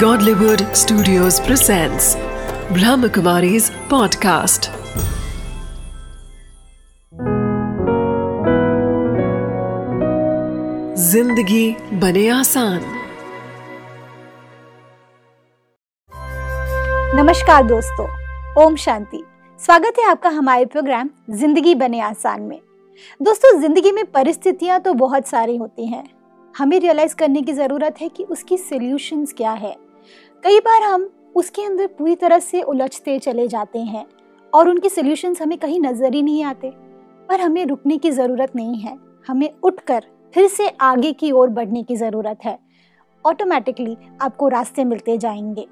Godlywood 0.00 0.62
Studios 0.76 1.36
presents 1.40 2.06
Brahmakumari's 2.76 3.68
podcast. 3.90 4.66
ज़िंदगी 11.02 11.76
बने 12.00 12.28
आसान। 12.28 12.80
नमस्कार 17.14 17.64
दोस्तों, 17.66 18.06
ओम 18.64 18.76
शांति। 18.76 19.22
स्वागत 19.60 19.98
है 19.98 20.06
आपका 20.10 20.30
हमारे 20.30 20.66
प्रोग्राम 20.66 21.10
ज़िंदगी 21.30 21.74
बने 21.74 22.00
आसान 22.00 22.42
में। 22.42 22.60
दोस्तों, 23.22 23.58
ज़िंदगी 23.60 23.92
में 23.92 24.04
परिस्थितियाँ 24.12 24.80
तो 24.80 24.94
बहुत 24.94 25.28
सारी 25.28 25.56
होती 25.56 25.86
हैं। 25.86 26.04
हमें 26.54 26.78
रियलाइज़ 26.80 27.14
करने 27.14 27.42
की 27.42 27.52
ज़रूरत 27.52 28.00
है 28.00 28.08
कि 28.08 28.24
उसकी 28.24 28.56
सोल्यूशंस 28.58 29.34
क्या 29.36 29.52
है। 29.54 29.85
कई 30.46 30.58
बार 30.60 30.82
हम 30.82 31.08
उसके 31.36 31.62
अंदर 31.62 31.86
पूरी 31.98 32.14
तरह 32.16 32.38
से 32.38 32.60
उलझते 32.62 33.18
चले 33.18 33.46
जाते 33.48 33.78
हैं 33.78 34.04
और 34.52 34.68
उनके 34.68 34.88
सोल्यूशंस 34.88 35.40
हमें 35.42 35.56
कहीं 35.58 35.80
नज़र 35.80 36.14
ही 36.14 36.20
नहीं 36.22 36.44
आते। 36.44 36.70
पर 37.28 37.40
हमें 37.40 37.64
रुकने 37.66 37.96
की 37.98 38.10
ज़रूरत 38.10 38.52
नहीं 38.56 38.78
है। 38.80 38.96
हमें 39.26 39.48
उठकर 39.64 40.04
फिर 40.34 40.46
से 40.48 40.68
आगे 40.80 41.12
की 41.12 41.30
ओर 41.32 41.48
बढ़ने 41.48 41.82
की 41.82 41.96
ज़रूरत 41.96 42.44
है। 42.44 42.58
ऑटोमेटिकली 43.24 43.96
आपको 44.22 44.48
रास्ते 44.48 44.84
मिलते 44.84 45.18
जाएँगे। 45.18 45.66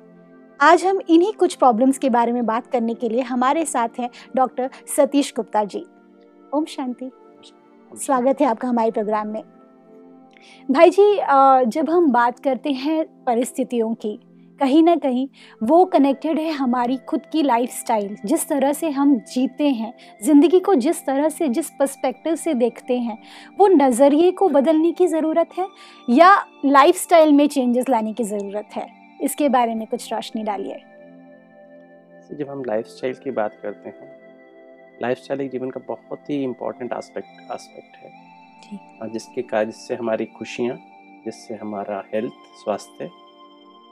आज 0.60 0.84
हम 0.84 1.00
इन्हीं 1.08 1.32
कुछ 1.32 1.54
प्रॉब्लम्स 1.54 1.98
के 1.98 2.10
बारे 2.10 2.32
में 2.32 2.44
बात 2.46 2.66
करने 2.66 2.94
के 2.94 3.08
लिए 3.08 3.22
हमारे 3.22 3.64
साथ 3.66 4.00
हैं 4.00 4.10
डॉक्टर 4.36 4.70
सतीश 4.96 5.32
गुप्ता 5.36 5.64
जी। 5.64 5.84
ओम 6.54 6.64
शांति। 6.64 7.10
स्वागत 7.92 8.40
है 8.40 8.46
आपका 8.46 8.68
हमारे 8.68 8.90
प्रोग्राम 8.90 9.28
में। 9.28 9.42
भाई 10.68 10.90
जी 10.90 11.16
जब 11.70 11.90
हम 11.90 12.12
बात 12.12 12.38
करते 12.38 12.72
हैं 12.72 13.04
परिस्थितियों 13.24 13.94
की 13.94 14.18
कहीं 14.58 14.82
ना 14.82 14.94
कहीं 14.96 15.26
वो 15.62 15.84
कनेक्टेड 15.84 16.38
है 16.38 16.50
हमारी 16.50 16.96
खुद 17.08 17.20
की 17.32 17.42
लाइफस्टाइल 17.42 18.16
जिस 18.24 18.48
तरह 18.48 18.72
से 18.72 18.90
हम 18.90 19.14
जीते 19.32 19.68
हैं 19.68 19.92
ज़िंदगी 20.22 20.60
को 20.60 20.74
जिस 20.74 21.04
तरह 21.06 21.28
से 21.28 21.48
जिस 21.48 21.70
पर्सपेक्टिव 21.70 22.34
से 22.36 22.54
देखते 22.54 22.98
हैं 22.98 23.18
वो 23.58 23.66
नज़रिए 23.68 24.30
को 24.30 24.48
बदलने 24.48 24.92
की 24.92 25.06
ज़रूरत 25.06 25.58
है 25.58 25.66
या 26.08 26.34
लाइफस्टाइल 26.64 27.32
में 27.32 27.46
चेंजेस 27.48 27.88
लाने 27.88 28.12
की 28.12 28.24
ज़रूरत 28.24 28.68
है? 28.72 28.86
इसके 29.20 29.48
बारे 29.48 29.74
में 29.74 29.86
कुछ 29.86 30.12
रोशनी 30.12 30.42
डालिए। 30.42 30.76
जब 32.32 32.50
हम 32.50 32.62
लाइफस्टाइल 32.64 33.14
की 33.14 33.30
बात 33.30 33.58
करते 33.62 33.88
हैं 33.88 34.12
लाइफस्टाइल 35.02 35.40
एक 35.40 35.50
जीवन 35.50 35.70
का 35.70 35.80
बहुत 35.88 36.30
ही 36.30 36.42
इम्पोर्टेंट 36.44 36.92
आस्पेक्ट 36.92 37.50
आस्पेक्ट 37.52 37.96
है। 37.96 38.78
और 39.02 39.10
जिसके 39.10 39.42
कार्य 39.42 39.66
जिससे 39.66 39.94
हमारी 39.94 40.24
खुशियाँ 40.38 40.78
जिससे 41.24 41.54
हमारा 41.54 42.02
हेल्थ 42.14 42.32
स्वास्थ्य 42.62 43.10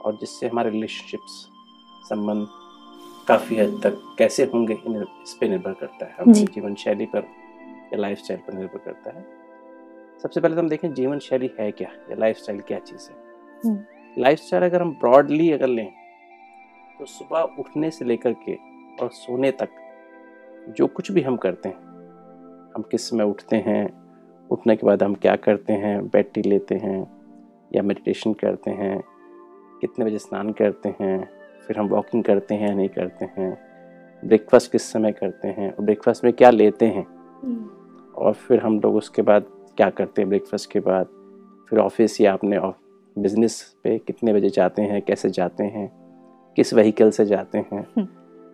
और 0.05 0.17
जिससे 0.17 0.47
हमारे 0.47 0.69
रिलेशनशिप्स 0.69 1.47
संबंध 2.09 2.47
काफ़ी 3.27 3.57
हद 3.57 3.79
तक 3.83 4.15
कैसे 4.17 4.43
होंगे 4.43 4.73
इस 4.73 5.37
पर 5.41 5.49
निर्भर 5.49 5.73
करता 5.73 6.05
है। 6.05 6.15
हमारी 6.19 6.43
जीवन 6.45 6.75
शैली 6.75 7.05
पर 7.05 7.23
या 7.93 7.97
लाइफ 7.97 8.17
स्टाइल 8.17 8.39
पर 8.39 8.53
निर्भर 8.53 8.77
करता 8.77 9.17
है। 9.17 9.25
सबसे 10.23 10.41
पहले 10.41 10.55
तो 10.55 10.61
हम 10.61 10.69
देखें 10.69 10.93
जीवन 10.93 11.19
शैली 11.19 11.49
है 11.59 11.71
क्या 11.71 11.89
या 12.09 12.15
लाइफ 12.15 12.37
स्टाइल 12.37 12.59
क्या 12.61 12.79
चीज़ 12.79 13.09
है? 13.09 13.15
लाइफ 13.65 14.39
हम्म। 14.39 14.45
स्टाइल 14.47 14.63
अगर 14.63 14.81
हम 14.81 14.91
ब्रॉडली 14.91 15.51
अगर 15.51 15.67
लें 15.67 15.91
तो 16.99 17.05
सुबह 17.05 17.55
उठने 17.59 17.91
से 17.91 18.05
लेकर 18.05 18.33
के 18.33 18.55
और 19.01 19.09
सोने 19.11 19.51
तक 19.51 19.69
जो 20.69 20.87
कुछ 20.87 21.11
भी 21.11 21.21
हम 21.21 21.37
करते 21.37 21.69
हैं 21.69 21.75
हम 22.75 22.81
किस 22.81 23.09
समय 23.09 23.23
उठते 23.23 23.55
हैं 23.55 23.83
उठने 24.51 24.75
के 24.75 24.87
बाद 24.87 25.03
हम 25.03 25.15
क्या 25.15 25.35
करते 25.35 25.73
हैं 25.73 26.07
बैटरी 26.07 26.49
लेते 26.49 26.75
हैं 26.75 26.99
या 27.75 27.81
मेडिटेशन 27.83 28.33
करते 28.33 28.71
हैं 28.71 29.03
कितने 29.83 30.05
बजे 30.05 30.17
स्नान 30.17 30.51
करते 30.51 30.95
हैं 31.01 31.29
फिर 31.67 31.77
हम 31.77 31.87
वॉकिंग 31.87 32.23
करते 32.23 32.55
हैं 32.55 32.69
या 32.69 32.75
नहीं 32.75 32.89
करते 32.89 33.25
हैं 33.25 33.57
ब्रेकफास्ट 34.25 34.71
किस 34.71 34.91
समय 34.91 35.11
करते 35.11 35.47
हैं 35.47 35.73
और 35.73 35.85
ब्रेकफास्ट 35.85 36.23
में 36.23 36.33
क्या 36.33 36.49
लेते 36.49 36.85
हैं? 36.85 37.07
हम्म। 37.43 37.69
और 38.15 38.33
फिर 38.33 38.59
हम 38.59 38.79
लोग 38.79 38.95
उसके 38.95 39.21
बाद 39.21 39.45
क्या 39.77 39.89
करते 39.89 40.21
हैं 40.21 40.29
ब्रेकफास्ट 40.29 40.71
के 40.71 40.79
बाद? 40.79 41.05
फिर 41.69 41.79
ऑफ़िस 41.79 42.21
या 42.21 42.33
अपने 42.33 42.59
बिज़नेस 43.21 43.75
पे 43.83 43.97
कितने 43.97 44.33
बजे 44.33 44.49
जाते 44.49 44.81
हैं 44.81 45.01
कैसे 45.01 45.29
जाते 45.29 45.63
हैं 45.63 45.91
किस 46.55 46.73
व्हीकल 46.73 47.11
से 47.11 47.25
जाते 47.25 47.57
हैं? 47.57 47.87
हम्म। 47.97 48.07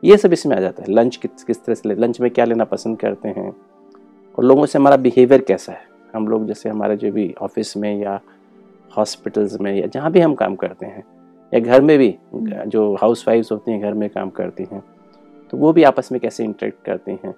ये 0.04 0.18
सब 0.18 0.34
इसमें 0.34 0.58
आ 0.58 0.60
जाता 0.60 0.84
है। 0.84 0.94
लंच 0.94 1.16
किस 1.16 1.44
किस 1.44 1.66
तरह 1.66 1.76
से 1.76 1.90
ले 1.90 1.96
लंच 1.96 2.22
में 2.22 2.32
क्या 2.32 2.46
लेना 2.46 2.64
पसंद 2.64 3.00
करते 3.00 3.30
हैं? 3.30 3.56
और 4.38 4.44
लोगों 4.44 4.66
से 4.66 4.80
हमारा 4.80 4.98
बिहेवियर 4.98 5.42
कैसा 5.42 5.74
है? 5.74 5.82
हम 6.16 6.28
लोग 6.28 6.48
जैसे 6.48 6.70
हमारे 6.70 6.98
जो 6.98 7.12
भी 7.12 7.36
ऑफ़िस 7.42 7.78
में 7.78 8.02
या 8.02 8.22
हॉस्पिटल्स 8.98 9.62
में 9.62 9.76
या 9.76 9.88
जहाँ 9.88 10.12
भी 10.12 10.20
हम 10.20 10.36
काम 10.36 10.56
करते 10.56 10.86
हैं 10.86 11.19
या 11.54 11.60
घर 11.60 11.82
में 11.82 11.98
भी 11.98 12.16
जो 12.68 12.94
हाउस 12.96 13.28
वाइफ्स 13.28 13.52
होती 13.52 13.72
हैं 13.72 13.82
घर 13.82 13.94
में 13.94 14.10
काम 14.10 14.30
करती 14.30 14.68
हैं 14.72 14.84
तो 15.52 15.58
वो 15.58 15.74
भी 15.74 15.84
आपस 15.84 16.12
में 16.12 16.20
कैसे 16.22 16.44
इंटरेक्ट 16.44 16.84
करती 16.86 17.12
हैं? 17.12 17.34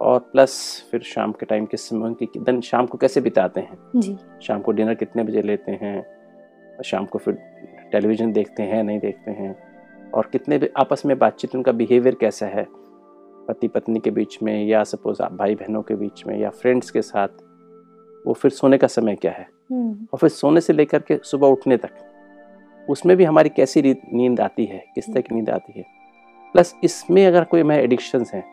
और 0.00 0.18
प्लस 0.18 0.54
फिर 0.90 1.00
शाम 1.00 1.32
के 1.32 1.46
टाइम 1.46 1.66
किस 1.66 1.88
समय 1.88 2.06
उनकी 2.06 2.28
दिन 2.38 2.60
शाम 2.60 2.86
को 2.86 2.98
कैसे 2.98 3.20
बिताते 3.20 3.60
हैं? 3.60 3.76
जी। 3.96 4.16
शाम 4.42 4.60
को 4.60 4.72
डिनर 4.72 4.94
कितने 4.94 5.22
बजे 5.22 5.42
लेते 5.42 5.72
हैं? 5.72 6.04
शाम 6.84 7.04
को 7.04 7.18
फिर 7.18 7.34
टेलीविज़न 7.92 8.32
देखते 8.32 8.62
हैं 8.62 8.82
नहीं 8.84 8.98
देखते 8.98 9.30
हैं? 9.30 9.54
और 10.14 10.28
कितने 10.32 10.58
भी 10.58 10.68
आपस 10.76 11.06
में 11.06 11.18
बातचीत 11.18 11.54
उनका 11.54 11.72
बिहेवियर 11.72 12.14
कैसा 12.14 12.46
है? 12.46 12.66
पति 13.48 13.68
पत्नी 13.68 14.00
के 14.00 14.10
बीच 14.10 14.38
में 14.42 14.64
या 14.66 14.82
सपोज़ 14.84 15.22
आप 15.22 15.32
भाई 15.32 15.54
बहनों 15.54 15.82
के 15.82 15.94
बीच 15.94 16.26
में 16.26 16.38
या 16.38 16.50
फ्रेंड्स 16.50 16.90
के 16.90 17.02
साथ 17.02 17.28
वो 18.26 18.32
फिर 18.32 18.50
सोने 18.50 18.78
का 18.78 18.86
समय 18.86 19.14
क्या 19.14 19.32
है? 19.32 19.46
हम्म। 19.72 20.06
और 20.12 20.18
फिर 20.18 20.28
सोने 20.28 20.60
से 20.60 20.72
लेकर 20.72 20.98
के 20.98 21.18
सुबह 21.24 21.48
उठने 21.48 21.76
तक 21.76 21.90
उसमें 22.88 23.16
भी 23.16 23.24
हमारी 23.24 23.48
कैसी 23.48 23.82
नींद 24.12 24.40
आती 24.40 24.64
है? 24.64 24.84
किस 24.94 25.06
तरह 25.06 25.20
की 25.20 25.34
नींद 25.34 25.50
आती 25.50 25.72
है? 25.76 25.84
प्लस 26.52 26.74
इसमें 26.84 27.26
अगर 27.26 27.44
कोई 27.44 27.60
हमारे 27.60 27.82
एडिक्शंस 27.82 28.34
हैं 28.34 28.44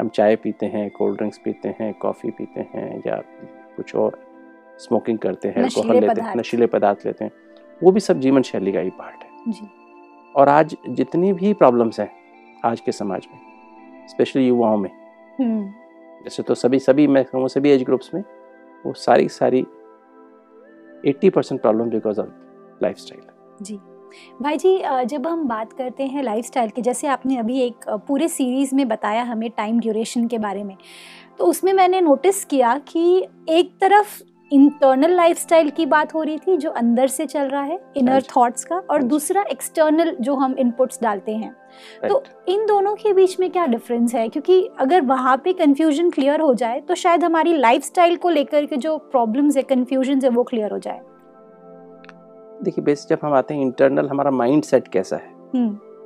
हम 0.00 0.08
चाय 0.08 0.36
पीते 0.36 0.66
हैं 0.66 0.90
कोल्ड 0.90 1.16
ड्रिंक्स 1.16 1.38
पीते 1.38 1.74
हैं 1.80 1.94
कॉफ़ी 1.94 2.30
पीते 2.30 2.60
हैं 2.60 3.02
या 3.06 3.16
कुछ 3.76 3.94
और 3.94 4.18
स्मोकिंग 4.78 5.18
करते 5.18 5.48
हैं 5.48 5.62
अल्कोहल 5.62 6.00
लेते 6.00 6.20
हैं 6.20 6.36
नशीले 6.36 6.66
पदार्थ 6.66 7.06
लेते 7.06 7.24
हैं 7.24 7.32
वो 7.82 7.92
भी 7.92 8.00
सब 8.00 8.20
जीवन 8.20 8.42
शैली 8.42 8.72
का 8.72 8.80
ही 8.80 8.90
पार्ट 8.90 9.24
है। 9.24 9.52
जी। 9.52 9.68
और 10.36 10.48
आज 10.48 10.76
जितनी 10.88 11.32
भी 11.32 11.52
प्रॉब्लम्स 11.52 12.00
हैं 12.00 12.10
आज 12.64 12.80
के 12.80 12.92
समाज 12.92 13.26
में 13.32 13.40
स्पेशली 14.08 14.46
युवाओं 14.46 14.76
में 14.76 14.90
हम्म। 15.40 15.72
जैसे 16.24 16.42
तो 16.42 16.54
सभी 16.54 16.78
सभी 16.78 17.06
मैं 17.06 17.24
कहूँ 17.24 17.48
सभी 17.48 17.70
एज 17.70 17.82
ग्रुप्स 17.82 18.14
में 18.14 18.24
वो 18.86 18.92
सारी 18.92 19.28
सारी 19.28 19.66
80 21.06 21.30
percent 21.30 21.60
problem 21.60 21.90
because 21.90 22.20
of 22.20 22.28
life 22.82 22.96
जी। 23.62 23.78
भाई 24.42 24.56
जी 24.56 24.76
जब 25.06 25.26
हम 25.26 25.46
बात 25.48 25.72
करते 25.72 26.06
हैं 26.06 26.22
लाइफस्टाइल 26.22 26.70
की 26.70 26.82
जैसे 26.82 27.06
आपने 27.06 27.36
अभी 27.36 27.60
एक 27.60 27.88
पूरे 28.08 28.28
सीरीज़ 28.28 28.74
में 28.74 28.88
बताया 28.88 29.22
हमें 29.22 29.50
टाइम 29.50 29.78
ड्यूरेशन 29.80 30.26
के 30.26 30.38
बारे 30.38 30.64
में 30.64 30.76
तो 31.38 31.44
उसमें 31.44 31.72
मैंने 31.72 32.00
नोटिस 32.00 32.44
किया 32.44 32.76
कि 32.88 33.26
एक 33.48 33.72
तरफ़ 33.80 34.22
इंटरनल 34.50 35.14
लाइफस्टाइल 35.16 35.70
की 35.70 35.86
बात 35.86 36.14
हो 36.14 36.22
रही 36.22 36.38
थी 36.38 36.56
जो 36.56 36.70
अंदर 36.70 37.06
से 37.06 37.26
चल 37.26 37.48
रहा 37.48 37.62
है 37.62 37.78
इनर 37.96 38.22
थॉट्स 38.36 38.64
का 38.64 38.76
और 38.90 39.02
दूसरा 39.02 39.44
एक्सटर्नल 39.52 40.16
जो 40.20 40.34
हम 40.34 40.54
इनपुट्स 40.58 40.98
डालते 41.02 41.32
हैं। 41.32 41.54
तो 42.08 42.22
इन 42.48 42.66
दोनों 42.66 42.94
के 42.94 43.12
बीच 43.12 43.38
में 43.40 43.50
क्या 43.50 43.66
डिफरेंस 43.66 44.14
है? 44.14 44.28
क्योंकि 44.28 44.60
अगर 44.80 45.00
वहाँ 45.02 45.36
पे 45.44 45.52
कंफ्यूजन 45.52 46.10
क्लियर 46.10 46.40
हो 46.40 46.52
जाए 46.54 46.80
तो 46.80 46.94
शायद 46.94 47.24
हमारी 47.24 47.56
लाइफस्टाइल 47.56 48.16
को 48.16 48.28
लेकर 48.28 48.66
के 48.66 48.76
जो 48.76 48.96
प्रॉब्लम्स 49.12 49.56
है 49.56 49.62
कंफ्यूजन 49.62 50.20
है 50.24 50.30
वो 50.30 50.42
क्लियर 50.42 50.72
हो 50.72 50.78
जाए। 50.78 51.00
देखिए 52.64 52.84
बेस 52.84 53.06
जब 53.08 53.18
हम 53.22 53.32
आते 53.32 53.54
हैं 53.54 53.62
इंटरनल 53.62 54.08
हमारा 54.08 54.30
माइंड 54.30 54.62
सेट 54.62 54.88
कैसा 54.88 55.16
है? 55.16 55.30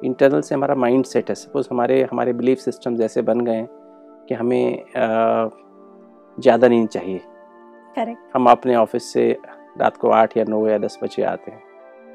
इंटरनल 0.05 0.33
हम्म। 0.33 0.41
से 0.41 0.55
हमारा 0.55 0.75
माइंड 0.75 1.05
सेट 1.05 1.29
है। 1.29 1.35
सपोज़ 1.35 1.69
हमारे 1.71 2.03
हमारे 2.03 2.33
बिलीफ 2.33 2.59
सिस्टम 2.59 2.97
जैसे 2.97 3.23
बन 3.23 3.41
गए 3.41 3.55
हैं 3.55 3.69
कि 4.29 4.35
हमें 4.35 4.85
ज़्यादा 6.41 6.69
नींद 6.69 6.89
चाहिए। 6.89 7.19
करेक्ट 7.97 8.21
हम 8.35 8.51
अपने 8.51 8.77
ऑफ़िस 8.77 9.13
से 9.13 9.39
रात 9.79 9.97
को 9.97 10.11
आठ 10.11 10.37
या 10.37 10.45
नौ 10.49 10.67
या 10.67 10.79
दस 10.79 10.99
बजे 11.03 11.23
आते 11.23 11.51
हैं। 11.51 11.63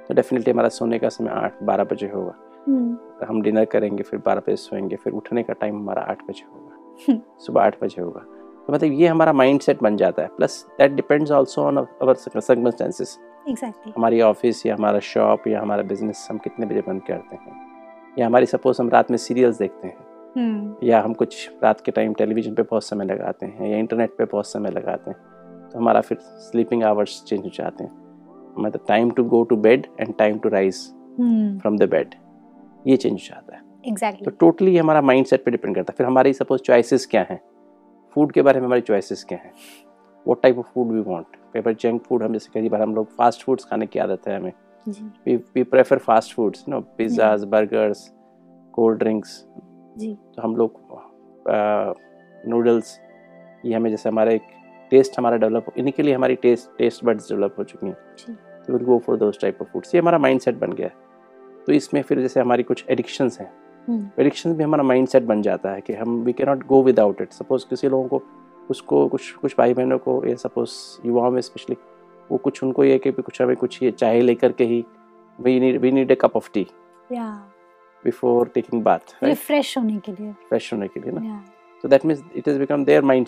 तो 0.08 0.14
डेफिनेटली 0.14 0.52
हमारा 0.54 0.70
सोने 0.70 1.00
का 1.00 1.10
समय 1.10 1.30
आठ 1.30 1.64
बारह 1.64 1.84
बजे 1.84 2.08
होगा। 2.08 2.34
हम्म। 2.68 3.26
हम 3.26 3.42
डिनर 3.42 3.66
करेंगे 3.66 4.04
फिर 4.04 4.20
बारह 4.26 4.40
बजे 4.40 4.56
सोएँगे 4.56 4.96
फिर 4.96 5.14
उठने 5.14 5.44
का 5.44 5.54
टाइम 5.54 5.76
हमारा 5.76 6.02
आठ 6.02 6.24
बजे 6.30 6.46
होगा। 6.54 7.22
सुबह 7.40 7.62
आठ 7.62 7.84
बजे 7.84 8.02
होगा। 8.02 8.20
तो 8.68 8.74
मतलब 8.74 8.92
ये 8.92 9.08
हमारा 9.08 9.34
माइंड 9.34 9.62
सेट 9.62 9.84
बन 9.84 9.98
जाता 9.98 10.22
है। 10.22 10.28
Plus 10.28 10.68
that 10.78 10.92
depends 10.92 11.32
also 11.32 11.62
on 11.62 11.78
our 11.78 12.14
circumstances 13.42 13.94
हमारी 13.98 14.22
ऑफ़िस 14.22 14.66
या 14.66 14.76
हमारा 14.76 15.00
शॉप 15.00 15.48
या 15.48 15.62
हमारा 15.62 15.84
बिज़नेस 15.84 16.28
हम 16.32 16.38
कितने 16.38 16.66
बजे 16.66 16.82
बंद 16.82 17.02
करते 17.04 17.36
हैं? 17.36 17.56
या 18.20 18.26
हमारी 18.26 18.46
सपोज़ 18.46 18.82
हम 18.82 18.90
रात 18.90 19.12
में 19.12 19.18
सीरियल्स 19.18 19.58
देखते 19.58 19.88
हैं। 19.88 19.98
हम्म। 20.38 20.88
या 20.88 21.02
हम 21.02 21.14
कुछ 21.14 21.50
रात 21.64 21.82
के 21.82 21.92
टाइम 21.92 22.14
टेलीविज़न 22.14 22.54
पे 22.56 22.64
बहुत 22.64 22.84
समय 22.84 23.06
लगाते 23.06 23.46
हैं 23.46 23.70
या 23.70 23.78
इंटरनेट 23.78 24.16
पे 24.18 24.26
बहुत 24.26 24.48
समय 24.48 24.72
लगाते 24.72 25.12
हैं 25.12 25.70
तो 25.70 25.80
हमारा 25.80 26.02
फिर 26.02 26.18
स्लीपिंग 26.18 26.84
आवर्स 26.84 27.24
चेंज 27.28 27.44
हो 27.44 27.50
जाते 27.54 27.84
हैं। 27.84 27.92
मतलब 28.60 28.86
time 28.88 29.12
to 29.12 29.24
go 29.24 29.44
to 29.44 29.56
bed 29.58 29.88
and 30.00 30.14
time 30.18 30.40
to 30.40 30.50
rise 30.50 30.88
from 31.62 31.78
the 31.78 31.90
bed 31.90 32.16
ये 32.88 32.98
चेंज 32.98 33.14
हो 33.14 33.18
जाता 33.18 33.56
है। 33.56 33.62
Exactly 33.62 33.92
exactly. 33.92 34.26
तो 34.26 34.32
टोटली 34.40 34.78
हमारा 34.78 35.02
माइंड 35.02 35.26
सेट 35.26 35.46
पर 35.46 35.52
डिपेंड 35.52 35.76
करता 35.76 35.94
है। 35.94 35.98
फिर 35.98 36.08
हमारी 36.08 36.34
सपोज़ 36.34 36.62
चॉइसेस 36.62 37.06
क्या 37.06 37.26
हैं? 37.30 37.40
फ़ूड 38.16 38.32
के 38.32 38.42
बारे 38.42 38.60
में 38.60 38.68
हमारी 38.68 38.82
चॉइसेस 38.82 39.24
क्या 39.24 39.38
हैं? 39.38 39.52
वो 40.26 40.34
type 40.34 40.58
of 40.60 40.68
food 40.74 40.92
we 40.92 41.02
want 41.08 41.36
prefer 41.54 41.74
junk 41.82 42.04
food 42.04 42.24
हम 42.24 42.34
जैसे 42.34 42.50
कई 42.54 42.70
बार 42.70 42.82
हम 42.82 42.96
लोग 42.96 43.16
फास्ट 43.18 43.44
फूड्स 43.46 43.66
खाने 43.66 43.86
की 43.86 44.00
आदत 44.00 44.28
है 44.28 44.38
हमें। 44.38 44.52
जी। 44.86 45.04
We 45.26 45.34
we 45.56 45.64
prefer 45.72 45.98
fast 46.04 46.32
foods 46.36 46.62
you 46.62 46.74
know 46.74 46.82
pizzas 47.00 47.44
burgers 47.50 48.00
cold 48.74 48.98
drinks 49.02 49.34
जी। 49.98 50.14
तो 50.36 50.42
हम 50.42 50.56
लोग 50.56 50.80
नूडल्स 52.50 52.98
ये 53.66 53.74
हमें 53.74 53.90
जैसे 53.90 54.10
हमारा 54.10 54.32
एक 54.32 54.42
टेस्ट 54.92 55.20
हमारा 55.20 55.38
डेवलप 55.38 55.66
इन्हीं 55.78 55.94
के 55.94 56.04
लिए 56.04 56.14
हमारी 56.16 56.36
टेस्ट 56.36 56.78
टेस्ट 56.78 57.06
बड्स 57.06 57.30
डेवलप 57.30 57.56
हो 57.60 57.64
चुकी 57.64 57.88
हैं। 57.88 58.36
तो 58.66 58.74
will 58.74 58.86
go 58.86 58.98
for 59.06 59.18
those 59.18 59.40
type 59.42 59.62
of 59.62 59.70
foods 59.74 59.96
ये 59.96 60.02
हमारा 60.02 60.18
माइंड 60.18 60.40
सेट 60.42 60.56
बन 60.60 60.74
गया 60.74 60.88
है। 60.88 60.94
तो 61.68 61.74
इसमें 61.74 62.02
फिर 62.02 62.22
जैसे 62.22 62.40
हमारी 62.40 62.64
कुछ 62.64 62.86
एडिक्शंस 62.90 63.40
हैं। 63.40 63.52
हम्म, 63.88 64.10
एडिक्शन 64.20 64.54
भी 64.54 64.64
हमारा 64.64 64.84
माइंड 64.84 65.08
सेट 65.08 65.24
बन 65.24 65.42
जाता 65.42 65.72
है 65.72 65.82
कि 65.82 65.94
हम 65.94 66.20
we 66.24 66.34
can 66.34 66.50
not 66.50 66.66
go 66.68 66.82
without 66.84 67.22
it 67.22 67.32
suppose 67.34 67.66
किसी 67.70 67.90
लोगों 67.90 68.08
को 68.08 68.24
उसको 68.70 69.08
कुछ 69.08 69.32
कुछ 69.32 69.56
भाई 69.58 69.74
बहनों 69.74 69.98
को 69.98 70.26
ये 70.26 70.36
सपोज़ 70.36 70.72
युवाओं 71.08 71.32
में 71.32 71.42
स्पेशली 71.42 71.78
वो 72.32 72.38
कुछ 72.38 72.64
उनको 72.64 72.84
ये 72.84 73.00
कि 73.00 73.12
कुछ 73.12 73.42
हमें 73.42 73.56
कुछ 73.56 73.84
ये 73.84 73.92
चाय 73.92 74.22
लेकर 74.22 74.52
के 74.52 74.64
ही 74.64 74.86
we 75.40 75.60
need 75.60 75.82
we 75.82 76.16
cup 76.16 76.36
of 76.36 76.52
tea 76.52 76.68
before 78.06 78.48
taking 78.48 78.84
bath 78.84 79.00
refresh 79.24 79.78
होने 79.78 79.98
के 79.98 80.12
लिए। 80.12 80.34
फ्रेश 80.34 80.74
होने 80.74 80.88
के 80.88 81.00
लिए 81.00 81.12
ना? 81.12 81.46
So 81.82 81.88
that 81.88 82.06
means 82.06 82.24
it 82.36 82.48
is 82.48 82.60
become 82.60 82.86
their 82.86 83.04
mind 83.04 83.28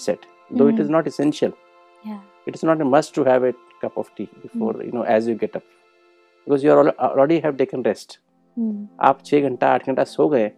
though 0.54 0.70
it 0.70 0.80
is 0.80 0.92
not 0.92 1.08
essential 1.08 1.54
it 2.48 2.56
is 2.56 2.68
not 2.68 2.82
a 2.82 2.84
must 2.84 3.16
to 3.16 3.24
have 3.24 3.46
a 3.46 3.52
cup 3.52 3.98
of 3.98 4.12
tea 4.18 4.24
before 4.24 4.84
you 4.86 4.92
know 4.94 5.06
as 5.06 5.30
you 5.30 5.36
get 5.36 5.56
up 5.56 5.62
because 6.48 6.66
you 6.66 6.74
are 6.74 6.88
already 6.88 7.40
have 7.40 7.54
taken 7.54 7.84
rest 7.84 8.20
आप 9.02 9.20
छः 9.26 9.42
घंटा 9.42 9.74
आठ 9.74 9.88
घंटा 9.88 10.04
सो 10.04 10.30
गए 10.30 10.52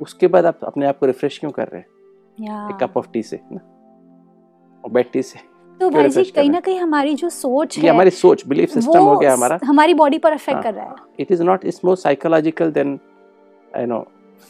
उसके 0.00 0.26
बाद 0.26 0.46
आप 0.46 0.64
अपने 0.64 0.86
आप 0.86 0.98
को 0.98 1.06
रिफ्रेश 1.06 1.38
क्यों 1.38 1.50
कर 1.50 1.68
रहे 1.68 1.80
हैं? 1.80 1.88
कप 2.78 2.96
ऑफ़ 2.96 3.10
टी 3.12 3.22
से 3.22 3.40
ना? 3.52 3.75
और 4.86 5.02
टी 5.02 5.22
से 5.22 5.38
तो 5.80 5.88
भाई 5.90 6.08
जी 6.08 6.24
कहीं 6.24 6.50
ना 6.50 6.60
कहीं 6.60 6.78
हमारी 6.78 7.14
जो 7.14 7.28
सोच 7.28 7.78
है 7.78 7.88
हमारी 7.88 8.10
सोच 8.10 8.46
बिलीफ 8.48 8.70
सिस्टम 8.70 8.98
हो 8.98 9.16
गया 9.18 9.32
हमारा। 9.32 9.58
हमारी 9.64 9.94
बॉडी 9.94 10.18
पर 10.18 10.32
इफ़ेक्ट 10.32 10.54
हाँ। 10.54 10.62
कर 10.62 10.74
रहा 10.74 10.84
है। 10.86 10.94
It 11.20 11.32
is 11.32 11.42
not 11.42 11.64
it's 11.64 11.84
more 11.84 11.96
psychological 11.96 12.70
than 12.72 12.98
you 13.78 13.86
know 13.86 14.00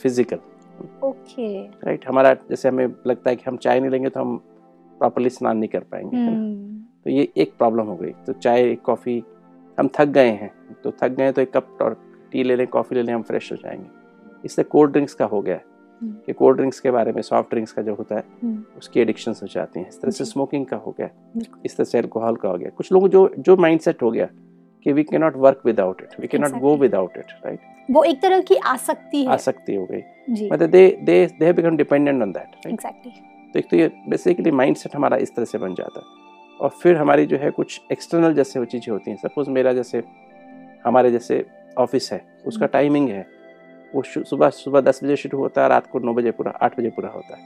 physical 0.03 0.39
okay 1.05 1.49
right 1.63 2.07
हमारा 2.09 2.33
जैसे 2.51 2.69
हमें 2.69 2.87
लगता 3.07 3.31
है 3.31 3.37
कि 3.37 3.45
हम 3.47 3.57
चाय 3.57 3.81
नहीं 3.81 3.91
लेंगे 3.91 4.09
तो 4.09 4.21
हम 4.21 4.37
प्रॉपरली 5.01 5.31
स्नान 5.31 5.57
नहीं 5.59 5.69
कर 5.69 5.81
पाएँगे? 5.81 6.17
हम्म, 6.17 6.79
तो 7.05 7.11
ये 7.11 7.29
एक 7.37 7.53
प्रॉब्लम 7.59 7.87
हो 7.87 7.97
गई। 7.97 8.11
तो 8.27 8.33
चाय 8.33 8.75
कॉफ़ी 8.75 9.23
हम 9.79 9.89
थक 9.95 10.09
गए 10.09 10.29
हैं। 10.31 10.51
तो 10.85 10.91
थक 11.03 11.09
गए 11.09 11.33
तो 11.33 11.43
एक 11.43 11.57
कप 11.57 11.79
और 11.83 12.01
टी 12.33 12.43
ले 12.43 12.57
लें 12.57 12.67
कॉफ़ी 12.67 12.97
ले 12.97 13.03
लें 13.03 13.13
हम 13.15 13.23
फ्रेश 13.23 13.51
हो 13.53 13.57
जाएँगे। 13.57 13.89
इससे 14.45 14.63
कोल्ड 14.63 14.93
ड्रिंक्स 14.93 15.15
का 15.15 15.25
हो 15.25 15.41
गया 15.41 15.55
है। 15.55 15.65
कि 16.03 16.33
कोल्ड 16.33 16.57
ड्रिंक्स 16.57 16.81
के 16.81 16.91
बारे 16.91 17.13
में 17.13 17.21
सॉफ्ट 17.23 17.51
ड्रिंक्स 17.51 17.73
का 17.73 17.83
जो 17.83 17.95
होता 17.95 18.15
है 18.15 18.23
हम्म, 18.43 18.63
उसकी 18.79 19.01
एडिक्शन 19.01 19.35
हो 19.43 19.47
जाती 19.47 19.81
हैं। 19.81 19.89
इस 19.89 20.01
तरह 20.01 20.11
से 20.11 20.25
स्मोकिंग 20.25 20.67
का 20.67 20.77
हो 20.77 20.95
गया। 20.99 21.09
इस 21.65 21.77
तरह 21.77 21.85
से 21.85 21.99
अल्कोहल 21.99 22.37
का 22.37 22.49
हो 22.49 22.59
गया। 22.59 22.71
कुछ 22.77 22.93
लोगों 22.93 23.09
जो 23.09 23.31
जो 23.39 23.57
माइंडसेट 23.57 24.03
हो 24.03 24.11
गया 24.11 24.29
कि 24.87 24.93
we 24.93 25.03
can 25.05 25.21
not 25.21 25.37
work 25.37 25.63
without 25.67 26.03
it 26.03 26.21
we 26.21 26.27
can 26.27 26.43
not 26.43 26.61
go 26.61 26.77
without 26.77 27.17
it 27.19 27.33
right 27.45 27.61
वो 27.91 28.03
एक 28.05 28.21
तरह 28.23 28.41
की 28.43 28.57
आसक्ति 28.67 29.23
है। 29.23 29.33
आसक्ति 29.33 29.75
हो 29.75 29.87
गई। 29.91 30.49
मतलब 30.49 30.71
they 30.71 30.87
they 31.03 31.27
they 31.39 31.45
have 31.45 31.55
become 31.55 31.77
dependent 31.77 32.23
on 32.23 32.33
that 32.33 32.67
exactly 32.67 33.13
तो 33.55 33.59
एक 33.59 33.71
तो 33.71 33.77
ये 33.77 33.91
बेसिकली 34.09 34.51
माइंड 34.53 34.77
सेट 34.77 34.97
हमारा 34.97 35.17
इस 35.17 35.35
तरह 35.35 35.45
से 35.45 35.59
बन 35.59 35.75
जाता। 35.75 36.01
है 36.01 36.25
और 36.61 36.71
फिर 36.83 36.97
हमारी 36.97 37.27
जो 37.27 37.37
है 37.37 37.51
कुछ 37.51 37.81
एक्सटर्नल 37.93 38.35
जैसे 38.35 38.59
वो 38.59 38.65
चीज़ें 38.65 38.93
होती 38.93 39.11
हैं। 39.11 39.19
सपोज़ 39.19 39.51
मेरा 39.51 39.73
जैसे 39.73 40.03
हमारे 40.85 41.11
जैसे 41.11 41.45
ऑफ़िस 41.79 42.13
है 42.13 42.21
उसका 42.47 42.67
टाइमिंग 42.69 43.09
है। 43.09 43.27
वो 43.95 44.03
सुबह 44.03 44.51
सुबह 44.51 44.81
दस 44.81 45.01
बजे 45.05 45.17
शुरू 45.17 45.39
होता 45.39 45.63
है 45.63 45.69
रात 45.69 45.87
को 45.87 45.99
नौ 45.99 46.15
बजे 46.15 46.31
पूरा 46.31 46.51
आठ 46.63 46.81
बजे 46.81 46.91
पूरा 46.91 47.09
होता 47.09 47.37
है। 47.37 47.43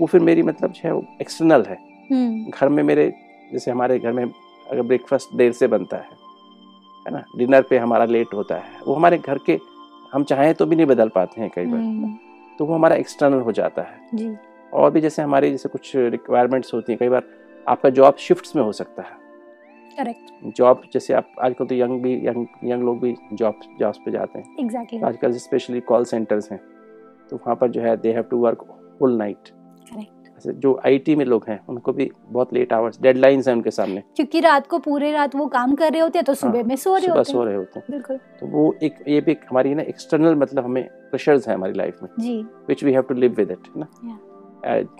वो 0.00 0.06
फिर 0.06 0.20
मेरी 0.20 0.42
मतलब 0.42 0.72
जो 0.72 0.80
है 0.84 0.94
वो 0.94 1.04
एक्सटर्नल 1.20 1.62
है। 1.62 1.78
हम्म। 2.12 2.50
घर 2.50 2.68
में 2.68 2.82
मेरे 2.82 3.14
जैसे 3.52 3.70
हमारे 3.70 3.98
घर 3.98 4.12
में 4.12 4.24
अगर 4.70 4.82
ब्रेकफास्ट 4.82 5.36
देर 5.36 5.52
से 5.52 5.66
बनता 5.66 5.96
है 5.96 6.20
है 7.06 7.12
ना? 7.12 7.24
डिनर 7.36 7.62
पे 7.62 7.78
हमारा 7.78 8.04
लेट 8.04 8.26
होता 8.34 8.54
है। 8.54 8.62
वो 8.86 8.94
हमारे 8.94 9.18
घर 9.18 9.38
के 9.46 9.58
हम 10.12 10.24
चाहें 10.24 10.54
तो 10.54 10.66
भी 10.66 10.76
नहीं 10.76 10.86
बदल 10.86 11.08
पाते 11.08 11.40
हैं 11.40 11.50
कई 11.54 11.66
बार। 11.66 11.80
हम्म, 11.80 12.14
तो 12.58 12.64
वो 12.64 12.74
हमारा 12.74 12.96
एक्सटर्नल 12.96 13.40
हो 13.40 13.52
जाता 13.52 13.82
है। 13.82 14.08
जी। 14.14 14.36
और 14.72 14.90
भी 14.90 15.00
जैसे 15.00 15.22
हमारी 15.22 15.50
जैसे 15.50 15.68
कुछ 15.68 15.96
रिक्वायरमेंट्स 15.96 16.74
होती 16.74 16.92
हैं 16.92 16.98
कई 16.98 17.08
बार 17.08 17.22
आपका 17.68 17.90
जॉब 17.90 18.16
शिफ्ट्स 18.16 18.56
में 18.56 18.62
हो 18.62 18.72
सकता 18.72 19.02
है। 19.02 19.19
करेक्ट 20.00 20.56
जॉब 20.56 20.82
जैसे 20.92 21.14
आप 21.14 21.32
आजकल 21.42 21.66
तो 21.66 21.74
यंग 21.74 22.02
भी 22.02 22.14
यंग 22.26 22.46
यंग 22.64 22.82
लोग 22.84 23.00
भी 23.00 23.14
जॉब 23.32 23.60
जॉब्स 23.80 23.98
पे 24.04 24.10
जाते 24.10 24.38
हैं। 24.38 24.56
एग्जैक्टली 24.60 25.00
तो 25.00 25.06
आजकल 25.06 25.32
स्पेशली 25.38 25.80
कॉल 25.88 26.04
सेंटर्स 26.06 26.50
हैं। 26.52 26.60
तो 27.30 27.36
वहाँ 27.36 27.56
पर 27.56 27.70
जो 27.70 27.80
है 27.80 27.96
they 27.96 28.12
have 28.12 28.22
to 28.30 28.38
work 28.38 28.66
full 28.98 29.16
night 29.18 29.58
जो 30.44 30.70
आईटी 30.86 31.14
में 31.16 31.24
लोग 31.24 31.44
हैं 31.48 31.58
उनको 31.68 31.92
भी 31.92 32.10
बहुत 32.26 32.52
लेट 32.54 32.72
आवर्स 32.72 33.00
डेडलाइंस 33.02 33.48
हैं 33.48 33.54
उनके 33.54 33.70
सामने। 33.70 34.02
क्योंकि 34.16 34.40
रात 34.40 34.66
को 34.66 34.78
पूरे 34.78 35.10
रात 35.12 35.34
वो 35.36 35.46
काम 35.48 35.74
कर 35.74 35.92
रहे 35.92 36.00
होते 36.00 36.18
हैं 36.18 36.24
तो 36.24 36.34
सुबह 36.34 36.58
हाँ, 36.58 36.64
में 36.68 36.76
सो 36.76 36.96
रहे 36.96 37.06
होते 37.08 37.32
सो 37.32 37.44
रहे 37.44 37.56
होते 37.56 37.78
हैं। 37.78 37.86
बिल्कुल। 37.90 38.16
तो 38.40 38.46
वो 38.46 38.72
एक 38.82 39.04
ये 39.08 39.20
भी 39.20 39.36
हमारी 39.50 39.74
ना 39.74 39.82
एक्सटर्नल 39.82 40.34
मतलब 40.34 40.64
हमें 40.64 40.82
प्रेशर्स 41.10 41.48
हैं 41.48 41.54
हमारी 41.54 41.72
लाइफ 41.72 41.98
में। 42.02 42.10
जी। 42.20 42.40
Which 42.68 42.84
we 42.84 42.92
have 42.92 43.02
to 43.02 43.14
live 43.14 43.34
with 43.36 43.50
it 43.50 43.68
है 43.68 43.80
ना? 43.80 43.88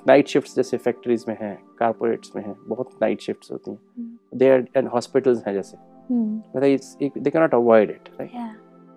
नाइट 0.09 0.29
शिफ्ट्स 0.29 0.57
जैसे 0.57 0.77
फैक्ट्रीज 0.79 1.25
में 1.29 1.37
हैं 1.41 1.57
कारपोरेट्स 1.79 2.37
में 2.37 2.43
हैं 2.45 2.57
बहुत 2.69 2.91
नाइट 3.03 3.21
शिफ्ट्स 3.21 3.53
होती 3.53 3.71
हैं। 3.71 4.19
दे 4.33 4.47
एंड 4.77 4.89
हॉस्पिटल्स 4.89 5.47
हैं 5.47 5.55
जैसे। 5.55 5.77
मतलब 6.11 6.65
it's 6.65 6.97
they 7.01 7.31
can 7.31 7.41
not 7.43 7.55
avoid 7.55 7.91
it 7.91 8.09
right 8.21 8.31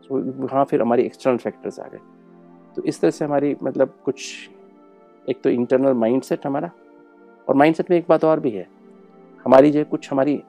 so 0.03 0.19
वहाँ 0.43 0.65
फिर 0.65 0.81
हमारी 0.81 1.03
एक्सटर्नल 1.03 1.37
फैक्टर्स 1.37 1.79
आ 1.79 1.87
गए। 1.87 1.99
तो 2.75 2.83
इस 2.83 2.99
तरह 3.01 3.11
से 3.11 3.25
हमारी 3.25 3.55
मतलब 3.63 3.97
कुछ 4.05 4.49
एक 5.25 5.41
तो 5.43 5.49
इंटरनल 5.49 5.93
माइंडसेट 5.95 6.45
हमारा 6.45 6.71
और 7.47 7.55
माइंडसेट 7.55 7.89
में 7.91 7.97
एक 7.97 8.05
बात 8.09 8.23
और 8.25 8.39
भी 8.39 8.51
है। 8.51 8.65
हमारी 9.45 9.71
जो 9.71 9.79
है 9.79 9.85
कुछ 9.85 10.11
हमारी 10.11 10.41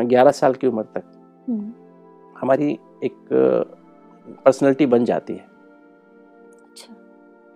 ग्यारह 0.00 0.30
साल 0.30 0.54
की 0.54 0.66
उम्र 0.66 0.82
तक 0.94 1.04
हम्म, 1.48 1.72
हमारी 2.36 2.70
एक 3.04 3.16
पर्सनैलिटी 4.44 4.86
बन 4.86 5.04
जाती 5.04 5.32
है। 5.32 5.46
अच्छा। 6.62 6.94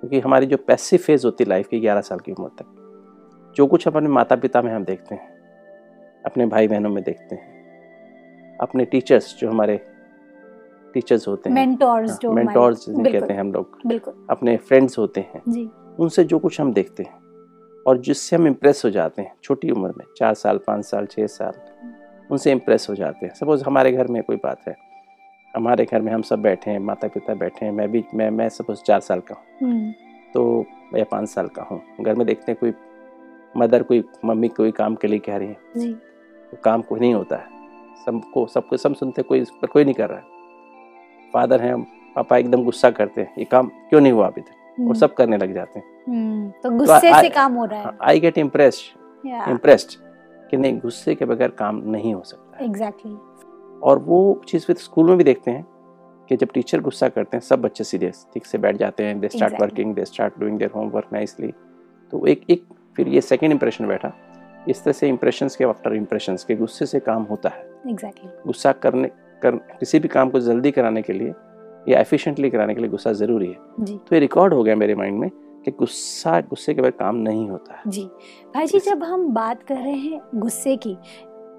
क्योंकि 0.02 0.20
हमारी 0.20 0.46
जो 0.46 0.56
पैसिव 0.66 0.98
फ़ेज़ 0.98 1.26
होती 1.26 1.44
है 1.44 1.48
लाइफ 1.50 1.68
की 1.68 1.80
ग्यारह 1.80 2.00
साल 2.00 2.18
की 2.18 2.32
उम्र 2.32 2.48
तक 2.58 3.52
जो 3.56 3.66
कुछ 3.66 3.86
अपने 3.88 4.08
माता 4.08 4.36
पिता 4.36 4.62
में 4.62 4.72
हम 4.72 4.84
देखते 4.84 5.14
हैं 5.14 5.31
अपने 6.26 6.46
भाई 6.46 6.68
बहनों 6.68 6.90
में 6.90 7.02
देखते 7.04 7.34
हैं। 7.36 8.56
अपने 8.60 8.84
टीचर्स 8.84 9.36
जो 9.38 9.50
हमारे 9.50 9.76
टीचर्स 10.94 11.28
होते 11.28 11.48
हैं। 11.48 11.54
मेंटोर्स 11.54 12.18
जो 12.18 12.32
मेंटोर्स 12.32 12.84
कहते 12.88 13.32
हैं 13.32 13.40
हम 13.40 13.52
लोग। 13.52 13.78
अपने 14.30 14.56
फ्रेंड्स 14.56 14.98
होते 14.98 15.20
हैं। 15.20 15.42
जी। 15.48 15.68
उनसे 16.00 16.24
जो 16.24 16.38
कुछ 16.38 16.60
हम 16.60 16.72
देखते 16.72 17.02
हैं 17.02 17.20
और 17.86 17.98
जिससे 17.98 18.36
हम 18.36 18.46
इम्प्रेस 18.46 18.82
हो 18.84 18.90
जाते 18.90 19.22
हैं 19.22 19.32
छोटी 19.42 19.70
उम्र 19.70 19.92
में 19.98 20.04
चार 20.16 20.34
साल 20.34 20.58
पाँच 20.58 20.84
साल 20.84 21.06
छः 21.06 21.26
साल 21.26 21.52
उनसे 22.30 22.52
इम्प्रेस 22.52 22.86
हो 22.90 22.94
जाते 22.94 23.26
हैं। 23.26 23.34
सपोज़ 23.34 23.64
हमारे 23.64 23.92
घर 23.92 24.06
में 24.06 24.22
कोई 24.22 24.36
बात 24.36 24.60
है 24.68 24.76
हमारे 25.54 25.84
घर 25.84 26.00
में 26.00 26.12
हम 26.12 26.22
सब 26.22 26.42
बैठे 26.42 26.70
हैं 26.70 26.78
माता 26.78 27.08
पिता 27.08 27.34
बैठे 27.34 27.64
हैं 27.66 27.72
मैं 27.72 27.90
भी 27.90 28.04
मैं 28.14 28.30
मैं 28.30 28.48
सपोज़ 28.48 28.82
चार 28.82 29.00
साल 29.00 29.20
का 29.20 29.34
हूँ। 29.34 29.68
हम्म, 29.68 29.90
तो 30.34 30.64
या 30.96 31.04
पाँच 31.04 31.28
साल 31.28 31.48
का 31.48 31.62
हूँ। 31.62 31.80
घर 32.00 32.14
में 32.14 32.26
देखते 32.26 32.52
हैं 32.52 32.58
कोई 32.60 32.72
मदर 33.56 33.82
कोई 33.82 34.04
मम्मी 34.24 34.48
कोई 34.48 34.70
काम 34.70 34.94
के 34.94 35.08
लिए 35.08 35.18
कह 35.18 35.36
रही 35.36 35.48
है। 35.48 35.56
काम 36.56 36.82
कोई 36.82 37.00
नहीं 37.00 37.14
होता 37.14 37.36
है। 37.36 37.44
सबको 38.06 38.46
सबको 38.46 38.76
सब 38.76 38.94
सुनते 38.94 39.22
कोई 39.22 39.44
पर 39.44 39.66
कोई 39.66 39.84
नहीं 39.84 39.94
कर 39.94 40.08
रहा 40.08 40.18
है। 40.18 40.24
फादर 41.32 41.62
हैं 41.62 41.82
पापा 42.16 42.36
एकदम 42.36 42.64
गुस्सा 42.64 42.90
करते 42.90 43.20
हैं 43.20 43.34
ये 43.38 43.44
काम 43.44 43.66
क्यों 43.68 44.00
नहीं 44.00 44.12
हुआ 44.12 44.26
अभी 44.26 44.40
तक? 44.40 44.50
और 44.50 44.84
हम्म, 44.84 44.94
सब 44.94 45.14
करने 45.14 45.36
लग 45.36 45.54
जाते 45.54 45.78
हैं। 45.78 45.86
हम्म, 46.08 46.50
तो 46.50 46.70
गुस्से 46.70 47.10
आ- 47.10 47.20
से 47.20 47.28
काम 47.28 47.54
हो 47.54 47.64
रहा 47.64 47.80
है। 47.80 47.90
आई 48.02 48.20
गेट 48.20 48.38
इम्प्रेस्ड 48.38 48.98
या 49.26 49.44
इम्प्रेस्ड 49.44 49.88
कि 50.50 50.56
नहीं 50.56 50.80
गुस्से 50.80 51.14
के 51.14 51.24
बगैर 51.24 51.48
काम 51.48 51.82
नहीं 51.84 52.14
हो 52.14 52.22
सकता 52.22 52.64
एग्जैक्टली 52.64 53.12
और 53.80 53.98
वो 53.98 54.42
चीज़ 54.48 54.66
फिर 54.66 54.76
स्कूल 54.76 55.06
में 55.06 55.18
भी 55.18 55.24
देखते 55.24 55.50
हैं 55.50 55.66
कि 56.28 56.36
जब 56.36 56.48
टीचर 56.54 56.80
गुस्सा 56.80 57.08
करते 57.08 57.36
हैं 57.36 57.42
सब 57.42 57.62
बच्चे 57.62 57.84
सीधे 57.84 58.12
ठीक 58.34 58.46
से 58.46 58.58
बैठ 58.58 58.76
जाते 58.76 59.04
हैं 59.04 59.20
they 59.20 59.28
start 59.28 59.60
working 59.60 59.94
they 59.94 60.04
start 60.04 60.34
doing 60.40 60.58
their 60.58 60.70
homework 60.70 61.06
nicely 61.12 61.52
तो 62.10 62.26
एक 62.26 62.44
एक 62.50 62.64
फिर 62.96 63.08
ये 63.08 63.20
सेकंड 63.20 63.52
इंप्रेशन 63.52 63.86
बैठा। 63.88 64.12
इस 64.68 64.84
तरह 64.84 64.92
से 64.92 65.08
इम्प्रेशन 65.08 65.48
के 65.48 65.64
आफ्टर 65.64 65.94
इम्प्रेशन 65.94 66.36
के 66.36 66.56
गुस्से 66.56 66.86
से 66.86 67.00
काम 67.00 67.22
होता 67.22 67.48
है। 67.48 67.62
Exactly 67.62 68.22
exactly. 68.22 68.46
गुस्सा 68.46 68.72
करने 68.72 69.08
कर 69.42 69.50
किसी 69.50 69.98
भी 69.98 70.08
काम 70.08 70.30
को 70.30 70.40
जल्दी 70.40 70.70
कराने 70.70 71.02
के 71.02 71.12
लिए 71.12 71.34
या 71.88 72.00
एफिशिएंटली 72.00 72.50
कराने 72.50 72.74
के 72.74 72.80
लिए 72.80 72.90
गुस्सा 72.90 73.12
ज़रूरी 73.12 73.46
है। 73.46 73.56
जी। 73.80 73.94
तो 73.94 74.16
ये 74.16 74.20
रिकॉर्ड 74.20 74.54
हो 74.54 74.62
गया 74.62 74.76
मेरे 74.76 74.94
माइंड 74.94 75.18
में 75.18 75.30
कि 75.64 75.70
गुस्सा 75.70 76.40
गुस्से 76.40 76.74
के 76.74 76.82
बाद 76.82 76.92
काम 76.92 77.16
नहीं 77.16 77.50
होता 77.50 77.74
है। 77.74 77.82
जी। 77.86 78.04
भाई 78.54 78.66
जी 78.66 78.78
जब 78.78 79.02
हम 79.02 79.28
बात 79.34 79.62
कर 79.62 79.74
रहे 79.74 79.92
हैं 79.92 80.20
गुस्से 80.34 80.76
की 80.76 80.96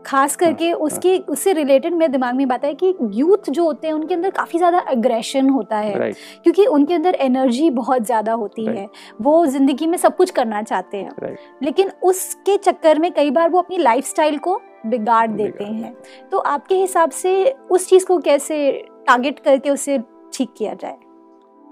खास 0.05 0.35
करके 0.35 0.69
हाँ, 0.69 0.77
उसके 0.77 1.17
उससे 1.29 1.53
रिलेटेड 1.53 1.93
मेरे 1.93 2.11
दिमाग 2.11 2.35
में 2.35 2.47
बात 2.47 2.65
है 2.65 2.73
कि 2.73 2.93
यूथ 3.11 3.49
जो 3.49 3.63
होते 3.63 3.87
हैं 3.87 3.93
उनके 3.93 4.13
अंदर 4.13 4.29
काफ़ी 4.29 4.59
ज़्यादा 4.59 4.79
अग्रेशन 4.89 5.49
होता 5.49 5.77
है। 5.77 5.97
राइट 5.99 6.15
क्योंकि 6.43 6.65
उनके 6.67 6.93
अंदर 6.93 7.15
एनर्जी 7.15 7.69
बहुत 7.71 8.05
ज़्यादा 8.05 8.33
होती 8.33 8.65
Right. 8.65 8.77
है। 8.77 8.89
वो 9.21 9.45
ज़िंदगी 9.45 9.87
में 9.87 9.97
सब 9.97 10.15
कुछ 10.15 10.31
करना 10.31 10.61
चाहते 10.63 10.97
हैं। 10.97 11.11
राइट 11.19 11.37
लेकिन 11.63 11.91
उसके 12.03 12.57
चक्कर 12.57 12.99
में 12.99 13.11
कई 13.11 13.31
बार 13.31 13.49
वो 13.49 13.59
अपनी 13.59 13.77
लाइफस्टाइल 13.77 14.37
को 14.37 14.59
बिगाड़ 14.85 15.27
देते 15.27 15.63
हैं। 15.63 15.95
तो 16.31 16.37
आपके 16.37 16.75
हिसाब 16.75 17.11
से 17.11 17.33
उस 17.71 17.87
चीज़ 17.89 18.05
को 18.05 18.17
कैसे 18.19 18.71
टारगेट 19.07 19.39
करके 19.39 19.69
उसे 19.69 19.97
ठीक 20.33 20.53
किया 20.57 20.73
जाए? 20.73 20.97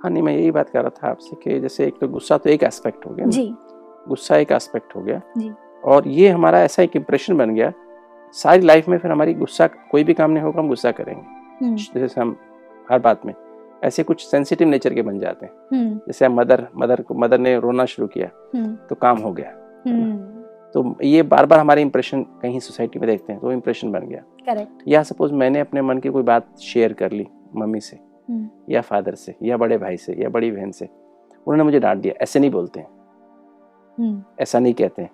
हाँ 0.04 0.12
नहीं 0.12 0.24
मैं 0.24 0.34
यही 0.34 0.52
बात 0.52 0.70
कर 0.70 0.82
रहा 0.82 0.90
था 0.98 1.10
आपसे 1.10 1.36
कि 1.44 1.60
जैसे 1.60 1.86
एक 1.86 2.00
तो 2.02 2.08
गुस्सा 2.08 2.38
तो 2.38 2.50
एक 2.50 2.64
एस्पेक्ट 2.64 3.06
हो 3.06 3.14
गया 3.14 3.26
जी। 3.28 3.54
गुस्सा 4.08 4.38
एक 4.38 4.52
एस्पेक्ट 4.52 4.96
हो 4.96 5.02
गया। 5.02 5.22
जी। 5.38 5.52
और 5.84 6.08
ये 6.08 6.30
हमारा 6.30 6.62
ऐसा 6.64 6.84
एक 6.84 6.96
इम्प्रेशन 6.96 7.38
बन 7.38 7.54
गया 7.56 7.72
सारी 8.34 8.62
लाइफ 8.62 8.88
में 8.88 8.98
फिर 8.98 9.12
हमारी 9.12 9.34
गुस्सा 9.34 9.68
कोई 9.68 10.04
भी 10.04 10.14
काम 10.14 10.32
नहीं 10.32 10.44
होगा 10.44 10.60
हम 10.60 10.68
गुस्सा 10.68 10.92
करेंगे। 10.92 11.66
हम्म, 11.66 11.76
जैसे 11.76 12.22
हम 12.22 12.36
हर 12.92 13.00
बात 13.00 13.26
में 13.26 13.34
ऐसे 13.84 14.04
कुछ 14.04 14.26
सेंसिटिव 14.26 14.68
नेचर 14.68 14.94
के 14.94 15.02
बन 15.02 15.20
जाते 15.20 15.46
हैं। 15.46 15.54
हम्म, 15.74 15.98
जैसे 15.98 16.26
हम 16.26 16.34
मदर 16.34 16.68
मदर 16.76 17.02
को 17.02 17.14
मदर 17.14 17.40
ने 17.40 17.58
रोना 17.60 17.86
शुरू 17.86 18.08
किया 18.08 18.30
हम्म, 18.56 18.76
तो 18.90 18.96
काम 18.96 19.18
हो 19.18 19.32
गया। 19.32 19.52
तो 20.74 20.96
ये 21.04 21.24
बार 21.24 21.46
बार 21.46 21.60
हमारे 21.60 21.82
इंप्रेशन 21.82 22.22
कहीं 22.42 22.60
सोसाइटी 22.60 23.00
में 23.00 23.10
देखते 23.10 23.34
हैं 23.34 23.42
तो 23.42 23.52
इंप्रेशन 23.52 23.92
बन 23.92 24.00
गया। 24.00 24.24
करेक्ट 24.46 24.84
या 24.88 25.04
सपोज़ 25.04 25.34
मैंने 25.34 25.60
अपने 25.60 25.82
मन 25.82 25.98
की 25.98 26.10
कोई 26.10 26.24
बात 26.24 26.58
शेयर 26.60 26.94
कर 26.94 27.12
ली 27.12 27.28
मम्मी 27.56 27.80
से 27.80 28.00
या 28.70 28.82
फादर 28.82 29.16
से 29.16 29.36
या 29.44 29.58
बड़े 29.58 29.78
भाई 29.78 29.98
से 29.98 30.14
या 30.14 30.30
बड़ी 30.30 30.52
बहन 30.52 30.72
से 30.72 30.86
उन्होंने 30.86 31.64
मुझे 31.64 31.80
डांट 31.80 32.00
दिया। 32.00 32.14
ऐसे 32.22 32.40
नहीं 32.40 32.52
बोलते 32.52 32.80
हैं। 32.80 34.26
ऐसा 34.40 34.60
नहीं 34.60 34.74
कहते 34.74 35.02
हैं। 35.02 35.12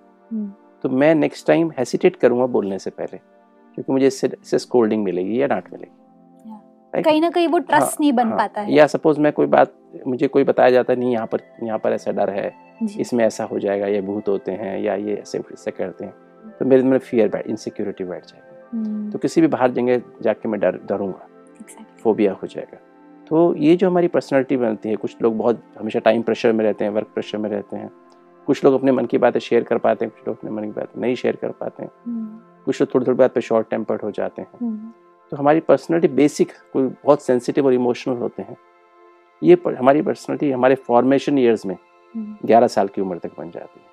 तो 0.84 0.90
मैं 0.90 1.14
नेक्स्ट 1.16 1.48
टाइम 1.48 1.72
हेसिटेट 1.78 2.16
करूँगा 2.16 2.46
बोलने 2.46 2.80
से 2.80 2.90
पहले 2.90 3.18
क्योंकि 3.18 3.92
मुझे 3.92 4.08
इससे 4.08 4.28
इससे 4.28 4.60
स्कोल्डिंग 4.60 5.04
मिलेगी 5.04 5.42
या 5.42 5.48
डांट 5.48 5.72
मिलेगी। 5.74 7.04
कहीं 7.04 7.22
ना 7.22 7.30
कहीं 7.30 7.48
वो 7.48 7.58
ट्रस्ट 7.60 7.84
हाँ, 7.84 7.96
नहीं 8.00 8.12
बन 8.14 8.28
हाँ, 8.28 8.38
पाता 8.38 8.62
है। 8.62 8.74
या 8.74 8.86
सपोज़ 8.88 9.20
मैं 9.20 9.32
कोई 9.34 9.46
बात 9.48 9.74
मुझे 10.08 10.28
कोई 10.28 10.44
बताया 10.44 10.70
जाता 10.70 10.94
नहीं 10.94 11.12
यहाँ 11.14 11.28
पर 11.28 11.42
यहाँ 11.64 11.80
पर 11.80 11.94
ऐसा 11.94 12.12
डर 12.12 12.30
है 12.30 12.52
इसमें 13.00 13.24
ऐसा 13.26 13.44
हो 13.44 13.60
जाएगा 13.60 13.88
ये 13.88 14.02
भूत 14.02 14.28
होते 14.30 14.52
हैं 14.52 14.78
या 14.80 14.96
ये 14.96 15.16
ऐसे 15.16 15.40
ऐसे 15.54 15.72
करते 15.72 16.06
हैं। 16.06 16.14
तो 16.60 16.66
मेरे 16.66 16.84
में 16.84 16.98
फियर 17.00 17.30
बैठ 17.30 17.48
इनसिक्योरिटी 17.48 18.04
बैठ 18.04 18.26
जाएगी। 18.26 18.78
हम्म, 18.78 19.12
तो 19.12 19.20
किसी 19.20 19.42
भी 19.42 19.48
बाहर 19.48 19.72
जगह 19.72 20.02
जाके 20.22 20.50
मैं 20.50 20.60
डर 20.60 20.80
डरूँगा। 20.90 21.28
Exactly, 21.58 22.02
फोबिया 22.02 22.34
हो 22.34 22.48
जाएगा। 22.48 22.78
तो 23.28 23.54
ये 23.56 23.76
जो 23.76 23.88
हमारी 23.90 24.08
पर्सनैलिटी 24.08 24.58
बनती 24.58 24.90
है 24.90 24.96
कुछ 24.96 25.22
लोग 25.22 25.38
बहुत 25.38 25.64
हमेशा 25.80 26.00
टाइम 26.00 26.22
प्रेशर 26.22 26.52
में 26.52 26.64
रहते 26.66 26.86
हैं 26.86 26.92
वर्क 26.92 27.08
प्रेशर 27.14 27.38
में 27.38 27.50
रहते 27.50 27.78
हैं। 27.78 27.90
कुछ 28.48 28.64
लोग 28.66 28.74
अपने 28.74 28.92
मन 28.92 29.06
की 29.06 29.18
बातें 29.18 29.40
शेयर 29.40 29.64
कर 29.64 29.78
पाते 29.78 30.06
हैं 30.06 30.14
कुछ 30.18 30.28
लोग 30.28 30.38
अपने 30.38 30.52
मन 30.52 30.64
की 30.64 30.70
बातें 30.70 31.02
नहीं 31.02 31.16
शेयर 31.16 31.36
कर 31.36 31.52
पाते 31.52 31.84
हैं। 31.84 31.92
हम्म, 32.06 32.40
कुछ 32.66 32.82
लोग 32.82 32.94
थोड़ी 32.96 33.06
थोड़ी 33.08 33.18
बात 33.18 33.34
पे 33.34 33.42
शॉर्ट 33.42 33.70
टेम्पर्ड 33.70 34.02
हो 34.02 34.12
जाते 34.12 34.42
हैं। 34.42 34.50
हम्म, 34.62 34.92
तो 35.32 35.38
हमारी 35.38 35.60
पर्सनालिटी 35.60 36.14
बेसिक 36.14 36.52
कोई 36.74 36.84
बहुत 36.84 37.22
सेंसिटिव 37.22 37.66
और 37.66 37.74
इमोशनल 37.74 38.18
होते 38.18 38.42
हैं। 38.42 38.58
ये 39.44 39.56
पर, 39.56 39.76
हमारी 39.76 40.02
पर्सनालिटी 40.02 40.52
हमारे 40.52 40.76
फॉर्मेशन 40.76 41.38
ईयर्स 41.38 41.66
में 41.66 41.76
ग्यारह 42.18 42.68
साल 42.68 42.88
की 42.88 43.02
उम्र 43.02 43.18
तक 43.18 43.32
बन 43.38 43.52
जाती 43.52 43.80
है। 43.80 43.86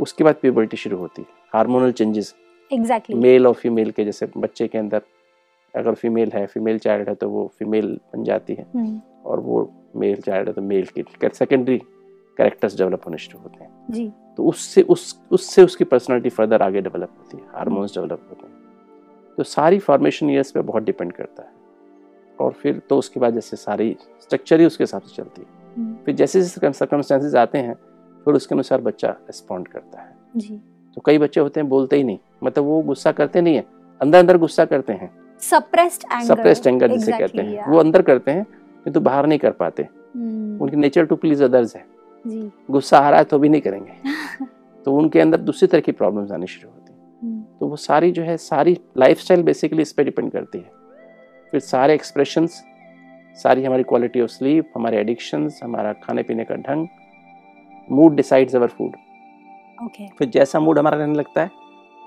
उसके 0.00 0.24
बाद 0.24 0.34
प्यूबर्टी 0.34 0.76
शुरू 0.76 0.96
होती 0.98 1.22
है। 1.22 1.28
हार्मोनल 1.54 1.92
चेंजेस 1.92 2.34
exactly, 2.70 3.14
मेल 3.14 3.46
और 3.46 3.54
फीमेल 3.54 3.90
के 3.90 4.04
जैसे 4.04 4.28
बच्चे 4.36 4.68
के 4.68 4.78
अंदर 4.78 5.02
अगर 5.74 5.94
फीमेल 5.94 6.30
है 6.34 6.46
फीमेल 6.46 6.78
चाइल्ड 6.78 7.08
है 7.08 7.14
तो 7.14 7.28
वो 7.30 7.50
फीमेल 7.58 8.00
बन 8.14 8.24
जाती 8.24 8.54
है। 8.54 8.66
हम्म, 8.74 9.00
और 9.26 9.40
वो 9.40 9.70
मेल 9.96 10.20
चाइल्ड 10.20 10.48
है 10.48 10.54
तो 10.54 10.62
मेल 10.62 10.86
की 10.98 11.04
सेकेंडरी 11.24 11.80
कैरेक्टर्स 12.38 12.78
डेवलप 12.78 13.00
होने 13.06 13.18
शुरू 13.18 13.42
होते 13.42 13.64
हैं। 13.64 13.70
जी। 13.90 14.12
तो 14.36 14.44
उससे 14.44 14.82
उस 14.82 15.20
उससे 15.30 15.64
उसकी 15.64 15.84
पर्सनालिटी 15.84 16.28
फर्दर 16.28 16.62
आगे 16.62 16.80
डेवलप 16.80 17.10
होती 17.18 17.36
है 17.36 17.42
हार्मोन्स 17.54 17.94
डेवलप 17.94 18.26
होते 18.30 18.46
हैं। 18.46 18.54
तो 19.36 19.42
सारी 19.42 19.78
फॉर्मेशन 19.78 20.30
ईयर्स 20.30 20.50
पे 20.50 20.60
बहुत 20.60 20.82
डिपेंड 20.82 21.12
करता 21.12 21.42
है। 21.42 21.48
और 22.40 22.52
फिर 22.52 22.82
तो 22.88 22.98
उसके 22.98 23.20
बाद 23.20 23.34
जैसे 23.34 23.56
सारी 23.56 23.96
स्ट्रक्चर 24.22 24.60
ही 24.60 24.66
उसके 24.66 24.84
हिसाब 24.84 25.02
से 25.02 25.16
चलती 25.16 25.42
है। 25.42 25.48
हम्म, 25.76 25.96
फिर 26.04 26.14
जैसे 26.14 26.42
जैसे 26.42 26.72
सर्कमस्टेंसेज 26.72 27.36
आते 27.36 27.58
हैं 27.58 27.74
फिर 28.24 28.34
उसके 28.34 28.54
अनुसार 28.54 28.80
बच्चा 28.80 29.08
रिस्पॉन्ड 29.08 29.68
करता 29.68 30.00
है। 30.00 30.16
जी। 30.36 30.60
तो 30.94 31.02
कई 31.04 31.18
बच्चे 31.18 31.40
होते 31.40 31.60
हैं 31.60 31.68
बोलते 31.68 31.96
ही 31.96 32.04
नहीं। 32.04 32.18
मतलब 32.44 32.64
वो 32.64 32.82
गुस्सा 32.82 33.12
करते 33.12 33.40
नहीं 33.40 33.56
है। 33.56 33.64
अंदर 34.00 34.18
अंदर 34.18 34.38
गुस्सा 34.38 34.64
करते 34.64 34.92
हैं। 34.92 35.38
सप्रेस्ड 35.40 36.04
एंगर 36.12 36.24
सप्रेस्ड 36.24 36.66
एंगर 36.66 36.88
जिसे 36.88 37.12
कहते 37.12 37.38
हैं। 37.38 37.70
वो 37.70 37.78
अंदर 37.78 38.02
करते 38.02 38.30
हैं 38.30 38.46
किंतु 38.84 39.00
बाहर 39.00 39.26
नहीं 39.26 39.38
कर 39.38 39.50
पाते। 39.50 39.82
उनकी 40.62 40.76
नेचर 40.76 41.04
टू 41.04 41.16
प्लीज़ 41.16 41.44
अदर्स 41.44 41.76
है। 41.76 41.95
जी। 42.26 42.50
गुस्सा 42.70 42.98
आ 42.98 43.10
रहा 43.10 43.18
है 43.18 43.24
तो 43.24 43.38
भी 43.38 43.48
नहीं 43.48 43.60
करेंगे। 43.60 43.92
तो 44.84 44.92
उनके 44.92 45.20
अंदर 45.20 45.38
दूसरी 45.40 45.68
तरह 45.68 45.80
की 45.80 45.92
प्रॉब्लम्स 45.92 46.32
आनी 46.32 46.46
शुरू 46.46 46.70
होती 46.70 46.92
हैं। 46.92 47.18
हम्म, 47.22 47.42
तो 47.60 47.68
वो 47.68 47.76
सारी 47.76 48.10
जो 48.12 48.22
है 48.22 48.36
सारी 48.36 48.78
लाइफस्टाइल 48.98 49.42
बेसिकली 49.42 49.82
इस 49.82 49.92
पर 49.92 50.04
डिपेंड 50.04 50.32
करती 50.32 50.58
है। 50.58 50.70
फिर 51.52 51.60
सारे 51.60 51.94
एक्सप्रेशंस 51.94 52.64
सारी 53.42 53.64
हमारी 53.64 53.82
क्वालिटी 53.82 54.20
ऑफ़ 54.20 54.30
स्लीप 54.30 54.72
हमारे 54.76 54.98
एडिक्शंस 54.98 55.60
हमारा 55.64 55.92
खाने 55.92 56.22
पीने 56.22 56.44
का 56.44 56.54
ढंग 56.54 56.86
mood 57.90 58.16
decides 58.16 58.56
our 58.56 58.68
food 58.68 58.92
okay 59.84 60.06
फिर 60.08 60.28
जैसा 60.28 60.60
मूड 60.60 60.78
हमारा 60.78 60.98
रहने 60.98 61.14
लगता 61.14 61.42
है 61.42 61.50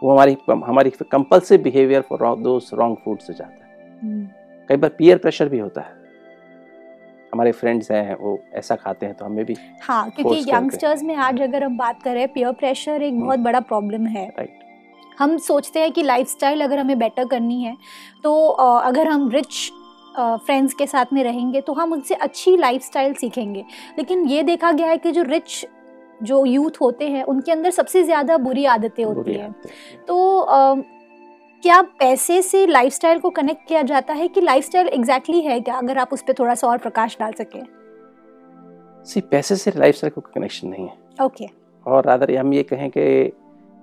वो 0.03 0.11
हमारी 0.11 0.38
हमारी 0.49 0.89
compulsive 0.89 1.61
behaviour 1.61 2.01
for 2.01 2.39
those 2.39 2.71
wrong 2.73 2.97
food 2.97 3.19
से 3.19 3.33
जाता 3.33 3.65
है। 3.65 3.99
हम्म, 4.03 4.27
कई 4.69 4.75
बार 4.75 4.89
पीयर 4.97 5.17
प्रेशर 5.17 5.49
भी 5.49 5.59
होता 5.59 5.81
है। 5.81 5.99
हमारे 7.33 7.51
फ्रेंड्स 7.53 7.91
हैं 7.91 8.15
वो 8.17 8.39
ऐसा 8.53 8.75
खाते 8.75 9.05
हैं 9.05 9.15
तो 9.15 9.25
हमें 9.25 9.43
भी 9.45 9.55
हाँ 9.83 10.09
क्योंकि 10.12 10.39
यंगस्टर्स 10.48 11.03
में 11.03 11.15
आज 11.17 11.41
अगर 11.41 11.63
हम 11.63 11.77
बात 11.77 12.01
करें 12.03 12.27
पीयर 12.29 12.51
प्रेशर 12.53 13.01
एक 13.01 13.19
बहुत 13.19 13.39
बड़ा 13.39 13.59
प्रॉब्लम 13.62 14.05
है। 14.07 14.27
राइट 14.29 14.59
हम 15.19 15.38
सोचते 15.39 15.79
हैं 15.79 15.91
कि 15.91 16.03
लाइफस्टाइल 16.03 16.62
अगर 16.62 16.79
हमें 16.79 16.98
बेटर 17.00 17.25
करनी 17.27 17.62
है 17.63 17.75
तो 18.24 18.36
अगर 18.50 19.07
हम 19.07 19.29
रिच 19.29 19.71
फ्रेंड्स 20.17 20.74
के 20.74 20.86
साथ 20.88 21.13
में 21.13 21.24
रहेंगे 21.24 21.62
तो 21.62 21.74
हम 21.74 21.91
उनसे 21.93 22.15
अच्छी 22.15 22.55
लाइफस्टाइल 22.57 23.13
सीखेंगे। 23.13 23.63
लेकिन 23.98 24.25
ये 24.27 24.43
देखा 24.43 24.71
गया 24.71 24.88
है 24.88 24.98
कि 24.98 25.12
जो 25.12 25.24
रिच 25.24 25.65
जो 26.21 26.43
यूथ 26.45 26.81
होते 26.81 27.07
हैं 27.09 27.24
उनके 27.25 27.51
अंदर 27.51 27.71
सबसे 27.71 28.03
ज़्यादा 28.03 28.38
बुरी 28.39 28.65
आदतें 28.67 29.03
होती 29.03 29.33
हैं। 29.33 29.51
तो 30.07 30.15
क्या 31.63 31.81
पैसे 31.99 32.41
से 32.41 32.65
लाइफस्टाइल 32.67 33.19
को 33.19 33.29
कनेक्ट 33.29 33.67
किया 33.67 33.81
जाता 33.83 34.13
है 34.13 34.27
कि 34.27 34.41
लाइफस्टाइल 34.41 34.87
एग्जैक्टली 34.89 35.41
है 35.41 35.59
क्या? 35.59 35.77
अगर 35.77 35.97
आप 35.97 36.13
उस 36.13 36.21
पर 36.21 36.33
थोड़ा 36.33 36.53
सा 36.55 36.67
और 36.67 36.77
प्रकाश 36.77 37.17
डाल 37.19 37.31
सकें। 37.33 37.63
सी 39.05 39.21
पैसे 39.21 39.55
से 39.55 39.71
लाइफस्टाइल 39.75 40.11
को 40.11 40.21
कनेक्शन 40.23 40.67
नहीं 40.67 40.87
है। 40.87 41.25
ओके 41.25 41.45
और 41.85 42.05
रादर 42.05 42.35
हम 42.37 42.53
ये 42.53 42.63
कहें 42.63 42.89
कि 42.89 43.01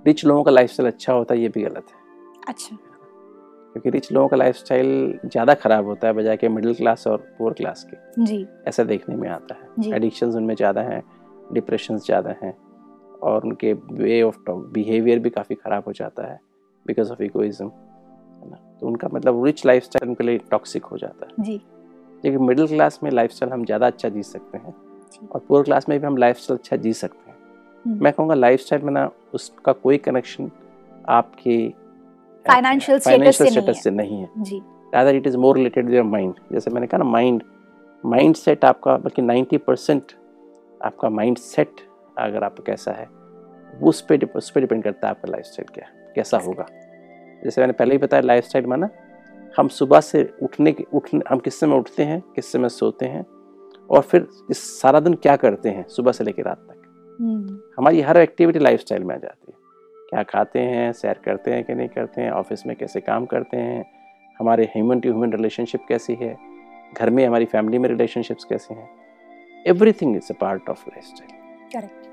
रिच 0.04 0.24
लोगों 0.24 0.42
का 0.44 0.50
लाइफस्टाइल 0.50 0.88
अच्छा 0.88 1.12
होता 1.12 1.34
है 1.34 1.40
ये 1.40 1.48
भी 1.48 1.62
गलत 1.62 1.86
है। 1.90 2.44
अच्छा। 2.48 2.76
क्योंकि 2.76 3.90
रिच 3.90 4.10
लोगों 4.12 4.28
का 4.28 4.36
लाइफस्टाइल 4.36 5.18
ज़्यादा 5.24 5.54
खराब 5.54 5.86
होता 5.86 6.06
है 6.08 6.12
बजाय 6.14 6.36
कि 6.36 6.48
मिडिल 6.48 6.74
क्लास 6.74 7.06
और 7.06 7.16
पुअर 7.38 7.52
क्लास 7.52 7.86
के। 7.90 8.24
जी। 8.24 8.46
ऐसा 8.68 8.84
देखने 8.84 9.16
में 9.16 9.28
आता 9.28 9.54
है। 9.54 9.94
एडिक्शंस 9.96 10.34
उनमें 10.34 10.54
ज़्यादा 10.54 10.80
हैं 10.82 11.02
डिप्रेशंस 11.52 12.06
ज़्यादा 12.06 12.34
हैं 12.42 12.56
और 13.22 13.44
उनके 13.44 13.72
वे 13.72 14.22
ऑफ़ 14.22 14.38
बिहेवियर 14.50 15.18
भी 15.18 15.30
काफ़ी 15.30 15.54
ख़राब 15.54 15.84
हो 15.86 15.92
जाता 15.92 16.32
है। 16.32 16.38
बिकॉज़ 16.86 17.10
ऑफ़ 17.12 17.22
इगोइज्म 17.22 17.66
है 17.66 18.50
ना? 18.50 18.56
तो 18.80 18.86
उनका 18.86 19.08
मतलब 19.12 19.44
रिच 19.44 19.64
लाइफस्टाइल 19.66 20.08
उनके 20.08 20.24
लिए 20.24 20.38
टॉक्सिक 20.50 20.84
हो 20.84 20.98
जाता 20.98 21.26
है। 21.26 21.44
जी। 21.44 21.60
लेकिन 22.24 22.42
मिडिल 22.42 22.66
क्लास 22.68 22.98
में 23.02 23.10
लाइफस्टाइल 23.10 23.52
हम 23.52 23.64
ज़्यादा 23.64 23.86
अच्छा 23.86 24.08
जी 24.08 24.22
सकते 24.22 24.58
हैं 24.58 24.74
और 25.32 25.40
पुअर 25.48 25.62
क्लास 25.62 25.88
में 25.88 25.98
भी 26.00 26.06
हम 26.06 26.16
लाइफस्टाइल 26.16 26.58
अच्छा 26.58 26.76
जी 26.76 26.92
सकते 26.92 27.30
हैं। 27.30 27.36
हम्म। 27.84 28.04
मैं 28.04 28.12
कहूँगा 28.12 28.34
लाइफस्टाइल 28.34 28.82
में 28.82 28.92
ना 28.92 29.10
उसका 29.34 29.72
कोई 29.72 29.98
कनेक्शन 29.98 30.50
आपके 31.08 31.58
Financial 32.46 32.96
status 32.96 33.04
से 33.04 33.10
फाइनेंशियल 33.10 33.50
स्टेटस। 33.50 33.82
से 33.82 33.90
नहीं 33.90 34.20
है। 34.20 34.28
जी। 34.38 34.60
Rather 34.94 35.12
it 35.20 35.24
is 35.28 35.36
more 35.36 35.52
related 35.56 35.86
to 35.88 35.94
your 35.94 36.04
mind 36.10 36.34
जैसे 36.52 36.70
मैंने 36.70 36.86
कहा 36.86 36.98
ना 36.98 37.04
माइंड 37.04 37.42
माइंड 38.04 38.34
सेट 38.36 38.64
आपका 38.64 38.96
बल्कि 38.96 39.22
90 39.22 39.58
परसेंट 39.66 40.12
आपका 40.84 41.08
माइंड 41.10 41.38
सेट 41.38 41.80
अगर 42.18 42.44
आपका 42.44 42.62
कैसा 42.66 42.92
है 42.92 43.08
उस 43.82 44.00
पर 44.10 44.24
उस 44.36 44.50
पर 44.50 44.60
डिपेंड 44.60 44.82
करता 44.84 45.08
है 45.08 45.14
आपका 45.14 45.30
लाइफ 45.32 45.44
स्टाइल 45.44 45.68
क्या 45.74 45.84
है, 45.86 45.95
कैसा 46.16 46.38
होगा? 46.38 46.66
जैसे 47.44 47.60
मैंने 47.60 47.72
पहले 47.72 47.94
ही 47.94 47.98
बताया 47.98 48.22
लाइफ 48.22 48.44
स्टाइल 48.44 48.66
में 48.66 48.76
ना 48.76 48.88
हम 49.58 49.68
सुबह 49.68 50.00
से 50.00 50.22
उठने 50.42 50.72
के 50.72 50.84
उठने 50.94 51.20
हम 51.28 51.38
किस 51.38 51.60
समय 51.60 51.76
उठते 51.76 52.02
हैं 52.04 52.20
किस 52.34 52.52
समय 52.52 52.68
सोते 52.68 53.06
हैं 53.06 53.24
और 53.90 54.00
फिर 54.02 54.26
इस 54.50 54.58
सारा 54.80 55.00
दिन 55.00 55.14
क्या 55.14 55.36
करते 55.36 55.68
हैं 55.68 55.84
सुबह 55.88 56.12
से 56.12 56.24
लेकर 56.24 56.42
रात 56.42 56.58
तक? 56.58 56.82
हम्म, 57.20 57.58
हमारी 57.78 58.00
हर 58.00 58.16
एक्टिविटी 58.16 58.58
लाइफ 58.58 58.84
में 58.92 59.14
आ 59.14 59.18
जाती 59.18 59.52
है। 59.52 59.54
क्या 60.10 60.22
खाते 60.22 60.60
हैं 60.60 60.92
सैर 60.92 61.20
करते 61.24 61.50
हैं 61.50 61.62
कि 61.64 61.74
नहीं 61.74 61.88
करते 61.88 62.22
हैं 62.22 62.30
ऑफ़िस 62.30 62.66
में 62.66 62.74
कैसे 62.76 63.00
काम 63.00 63.26
करते 63.26 63.56
हैं 63.56 63.84
हमारे 64.40 64.64
ह्यूमन 64.64 65.00
टू 65.00 65.08
ह्यूमन 65.08 65.32
रिलेशनशिप 65.32 65.84
कैसी 65.88 66.14
है 66.20 66.36
घर 66.96 67.10
में 67.10 67.24
हमारी 67.26 67.44
फैमिली 67.44 67.78
में 67.78 67.88
रिलेशनशिप्स 67.88 68.44
कैसे 68.44 68.74
हैं 68.74 68.88
everything 69.66 70.16
is 70.16 70.32
a 70.32 70.36
part 70.40 70.68
of 70.70 70.84
lifestyle 71.04 71.30
correct 71.72 72.05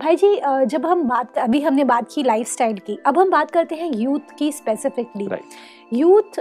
भाई 0.00 0.16
जी 0.16 0.34
जब 0.66 0.84
हम 0.86 1.02
बात 1.02 1.38
अभी 1.38 1.60
हमने 1.60 1.84
बात 1.84 2.08
की 2.14 2.22
लाइफस्टाइल 2.22 2.78
की 2.78 2.98
अब 3.06 3.18
हम 3.18 3.30
बात 3.30 3.50
करते 3.50 3.74
हैं 3.74 3.90
यूथ 3.94 4.34
की 4.38 4.50
स्पेसिफिकली 4.52 5.26
राइट 5.26 5.54
यूथ 5.92 6.40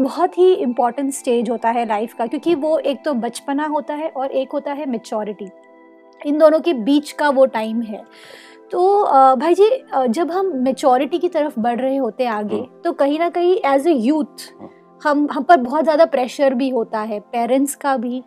बहुत 0.00 0.38
ही 0.38 0.52
इंपॉर्टेंट 0.54 1.12
स्टेज 1.14 1.50
होता 1.50 1.70
है 1.70 1.84
लाइफ 1.86 2.14
का 2.14 2.26
क्योंकि 2.26 2.54
वो 2.54 2.78
एक 2.78 3.04
तो 3.04 3.14
बचपना 3.16 3.66
होता 3.66 3.94
है 3.94 4.08
और 4.08 4.30
एक 4.32 4.52
होता 4.52 4.72
है 4.72 4.86
मेच्योरिटी 4.86 5.48
इन 6.20 6.38
दोनों 6.38 6.60
के 6.60 6.72
बीच 6.82 7.12
का 7.12 7.28
वो 7.30 7.46
टाइम 7.48 7.82
है 7.82 8.04
तो 8.72 8.82
भाई 9.36 9.54
जी 9.54 9.70
जब 10.08 10.30
हम 10.30 10.52
मेच्योरिटी 10.56 11.18
की 11.18 11.28
तरफ़ 11.28 11.60
बढ़ 11.60 11.80
रहे 11.80 11.96
होते 11.96 12.24
हैं 12.24 12.30
आगे 12.30 12.56
हम्म। 12.56 12.80
तो 12.84 12.92
कहीं 12.92 13.18
ना 13.18 13.28
कहीं 13.28 13.56
एज 13.66 13.86
ए 13.86 13.92
यूथ। 13.92 14.48
हम 15.02 15.26
हम 15.32 15.42
पर 15.42 15.56
बहुत 15.56 15.84
ज़्यादा 15.84 16.04
प्रेशर 16.06 16.54
भी 16.54 16.68
होता 16.68 17.00
है 17.00 17.18
पेरेंट्स 17.32 17.74
का 17.74 17.96
भी 17.96 18.22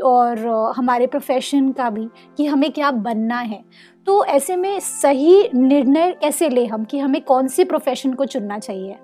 और 0.00 0.46
हमारे 0.76 1.06
प्रोफेशन 1.06 1.72
का 1.72 1.90
भी 1.90 2.08
कि 2.36 2.46
हमें 2.46 2.72
क्या 2.72 2.90
बनना 2.90 3.38
है। 3.38 3.64
तो 4.06 4.24
ऐसे 4.24 4.56
में 4.56 4.80
सही 4.80 5.48
निर्णय 5.54 6.12
कैसे 6.12 6.48
ले 6.48 6.66
हम 6.66 6.84
कि 6.84 6.98
हमें 6.98 7.20
कौन 7.20 7.46
से 7.46 7.64
प्रोफेशन 7.64 8.14
को 8.14 8.24
चुनना 8.24 8.58
चाहिए? 8.58 8.96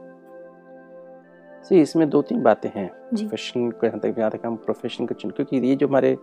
सी 1.64 1.80
इसमें 1.80 2.10
दो 2.10 2.22
तीन 2.22 2.42
बातें 2.42 2.70
हैं। 2.74 2.90
जी। 3.14 3.24
प्रोफेशन 3.24 3.70
को 3.70 3.86
यहाँ 3.86 4.00
तक 4.00 4.14
यहाँ 4.18 4.30
तक 4.30 4.40
हम 4.46 4.56
प्रोफेशन 4.56 5.06
को 5.06 5.14
चुन 5.14 5.30
क्योंकि 5.30 5.56
ये 5.56 5.76
जो 5.76 5.88
हमारे 5.88 6.16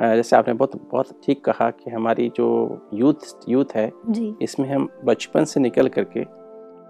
जैसे 0.00 0.36
आपने 0.36 0.54
बहुत 0.54 0.90
बहुत 0.90 1.20
ठीक 1.26 1.44
कहा 1.44 1.70
कि 1.70 1.90
हमारी 1.90 2.32
जो 2.36 2.78
यूथ 2.94 3.40
यूथ 3.48 3.64
है 3.74 3.92
जी। 4.08 4.34
इसमें 4.42 4.68
हम 4.68 4.88
बचपन 5.04 5.44
से 5.44 5.60
निकल 5.60 5.88
करके 5.88 6.22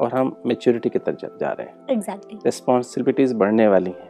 और 0.05 0.11
हम 0.15 0.43
मेच्योरिटी 0.47 0.89
की 0.89 0.99
तरफ़ 0.99 1.17
जा- 1.17 1.41
जा 1.41 1.51
रहे 1.51 1.67
हैं। 1.67 1.87
एग्जैक्टली 1.91 2.39
रिस्पॉन्सिबिलिटीज़ 2.45 3.35
बढ़ने 3.35 3.69
वाली 3.69 3.91
हैं। 3.91 4.10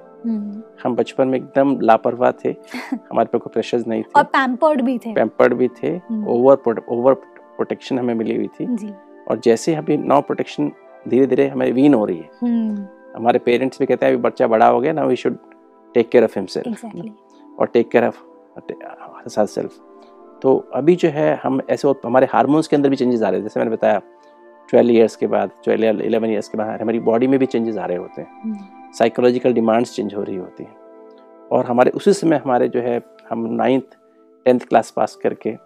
हम 0.83 0.97
बचपन 0.97 1.29
में 1.29 1.39
एकदम 1.39 1.81
लापरवाह 1.81 2.33
थे। 2.33 2.49
हमारे 2.95 3.29
पे 3.33 3.39
कोई 3.39 3.51
प्रेशर्स 3.53 3.87
नहीं 3.87 4.03
थे। 4.03 4.11
और 4.17 4.25
पैम्पर्ड 4.25 4.83
भी 4.83 4.99
थे। 4.99 5.15
पैम्पर्ड 5.15 5.55
भी 5.55 5.69
थे। 5.69 5.89
हम्म। 5.89 6.29
ओवर 6.29 6.83
ओवर 6.89 7.15
प्रोटेक्शन 7.15 7.99
हमें 7.99 8.15
मिली 8.15 8.37
हुई 8.37 8.47
थी। 8.47 8.77
जी। 8.77 8.93
और 9.31 9.39
जैसे 9.39 9.75
अभी 9.75 9.97
नाउ 9.97 10.21
प्रोटेक्शन 10.21 10.73
धीरे 11.09 11.27
धीरे 11.27 11.49
हमें 11.49 11.73
वीन 11.73 11.95
हो 11.95 12.05
रही 12.05 12.19
है। 12.19 12.31
हम्म। 12.43 12.87
हमारे 13.17 13.39
पेरेंट्स 13.39 13.79
भी 13.79 13.87
कहते 13.87 14.07
हैं 14.07 14.13
अभी 14.13 14.23
बच्चा 14.23 14.47
बड़ा 14.47 14.67
हो 14.67 14.81
गया 14.81 14.93
ना 14.93 15.05
we 15.05 15.17
should 15.17 15.37
take 15.95 16.09
care 16.09 16.25
of 16.25 16.39
himself 16.39 16.85
और 17.59 17.67
टेक 17.67 17.91
केयर 17.91 18.05
ऑफ़ 18.05 18.17
सेल्फ 19.29 19.79
तो 20.43 20.69
अभी 20.75 20.97
जो 20.97 21.09
है 21.09 21.41
हम 21.43 21.61
ऐसे 21.71 21.89
हमारे 22.05 22.27
हार्मोन्स 22.31 22.69
के 22.69 22.77
अंदर 22.77 22.89
भी 22.89 22.97
चेंजेस 22.97 23.23
आ 23.23 23.29
रहे 23.29 23.37
हैं। 23.37 23.43
जैसे 23.43 23.61
मैंने 23.61 23.73
बताया 23.73 24.01
ट्वेल्व 24.69 24.91
ईयर्स 24.91 25.17
के 25.17 25.27
बाद 25.27 25.51
ट्वेल्व 25.65 26.01
इलेवन 26.01 26.31
ईयर्स 26.31 26.49
के 26.49 26.59
बाद 26.59 26.81
हमारी 26.83 27.01
बॉडी 27.01 27.27
में 27.27 27.39
भी 27.41 27.47
चेंजेस 27.47 27.77
आ 27.77 27.87
रहे 27.87 27.97
होते 27.97 28.23
हैं। 28.23 28.53
साइकोलॉजिकल 28.95 29.53
डिमांड्स 29.53 29.95
चेंज 29.97 30.15
हो 30.15 30.23
रही 30.23 30.37
होती 30.37 30.65
हैं। 30.65 30.77
और 31.53 31.67
हमारे 31.67 31.91
उसी 31.91 32.13
समय 32.13 32.37
हमारे 32.37 32.69
जो 32.69 32.81
है 32.81 33.01
हम 33.31 33.47
नाइन्थ 33.55 33.97
टेंथ 34.47 34.61
क्लास 34.61 34.91
पास 34.91 35.19
करके 35.23 35.57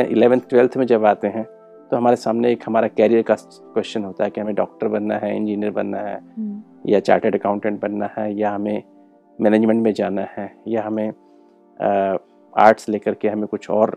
इलेवेंथ 0.00 0.40
ट्वेल्थ 0.50 0.76
में 0.76 0.86
जब 0.86 1.04
आते 1.04 1.28
हैं 1.28 1.44
तो 1.90 1.96
हमारे 1.96 2.16
सामने 2.16 2.50
एक 2.52 2.62
हमारा 2.66 2.88
कैरियर 2.88 3.22
का 3.22 3.34
क्वेश्चन 3.34 4.04
होता 4.04 4.24
है 4.24 4.30
कि 4.30 4.40
हमें 4.40 4.54
डॉक्टर 4.54 4.88
बनना 4.88 5.16
है 5.16 5.34
इंजीनियर 5.36 5.70
बनना 5.72 5.98
है 5.98 6.16
हम्म, 6.16 6.62
या 6.86 7.00
चार्टर्ड 7.00 7.34
अकाउंटेंट 7.34 7.80
बनना 7.80 8.08
है 8.18 8.32
या 8.34 8.50
हमें 8.50 8.82
मैनेजमेंट 9.38 9.82
में 9.82 9.92
जाना 9.94 10.26
है 10.36 10.50
या 10.68 10.82
हमें 10.82 11.08
आर्ट्स 12.54 12.88
लेकर 12.88 13.14
के 13.14 13.28
हमें 13.28 13.46
कुछ 13.46 13.68
और 13.70 13.96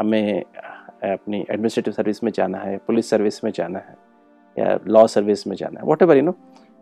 हमें 0.00 0.42
अपनी 0.42 1.40
एडमिनिस्ट्रेटिव 1.40 1.92
सर्विस 1.92 2.22
में 2.24 2.30
जाना 2.34 2.58
है 2.58 2.76
पुलिस 2.86 3.10
सर्विस 3.10 3.42
में 3.44 3.50
जाना 3.54 3.78
है 3.78 3.96
या 4.56 4.78
लॉ 4.86 5.06
सर्विस 5.06 5.46
में 5.46 5.56
जाना 5.56 5.80
है 5.80 5.86
whatever 6.02 6.16
you 6.16 6.22
know 6.22 6.34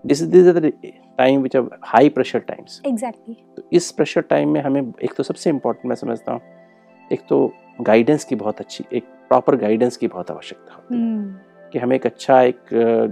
this 0.05 0.21
this 0.23 0.47
are 0.47 0.59
the 0.61 0.73
time 1.19 1.43
which 1.43 1.57
are 1.57 1.69
high 1.85 2.09
pressure 2.09 2.39
times 2.49 2.81
exactly 2.87 3.35
तो 3.57 3.63
इस 3.73 3.91
प्रेशर 3.93 4.21
टाइम 4.31 4.49
में 4.49 4.61
हमें 4.61 4.81
एक 4.81 5.15
तो 5.17 5.23
सबसे 5.23 5.51
इम्पोर्टेंट 5.51 5.87
मैं 5.87 5.97
समझता 5.97 6.33
हूँ 6.33 6.41
एक 7.13 7.21
तो 7.29 7.53
गाइडेंस 7.81 8.25
की 8.25 8.35
बहुत 8.37 8.61
अच्छी 8.61 8.85
एक 8.93 9.05
प्रॉपर 9.29 9.57
गाइडेंस 9.57 9.97
की 9.97 10.09
बहुत 10.09 10.31
आवश्यकता 10.31 10.75
होती 10.75 10.95
है। 10.95 11.01
हम्म 11.01 11.71
कि 11.73 11.79
हमें 11.79 11.95
एक 11.97 12.07
अच्छा 12.07 12.41
एक 12.43 12.61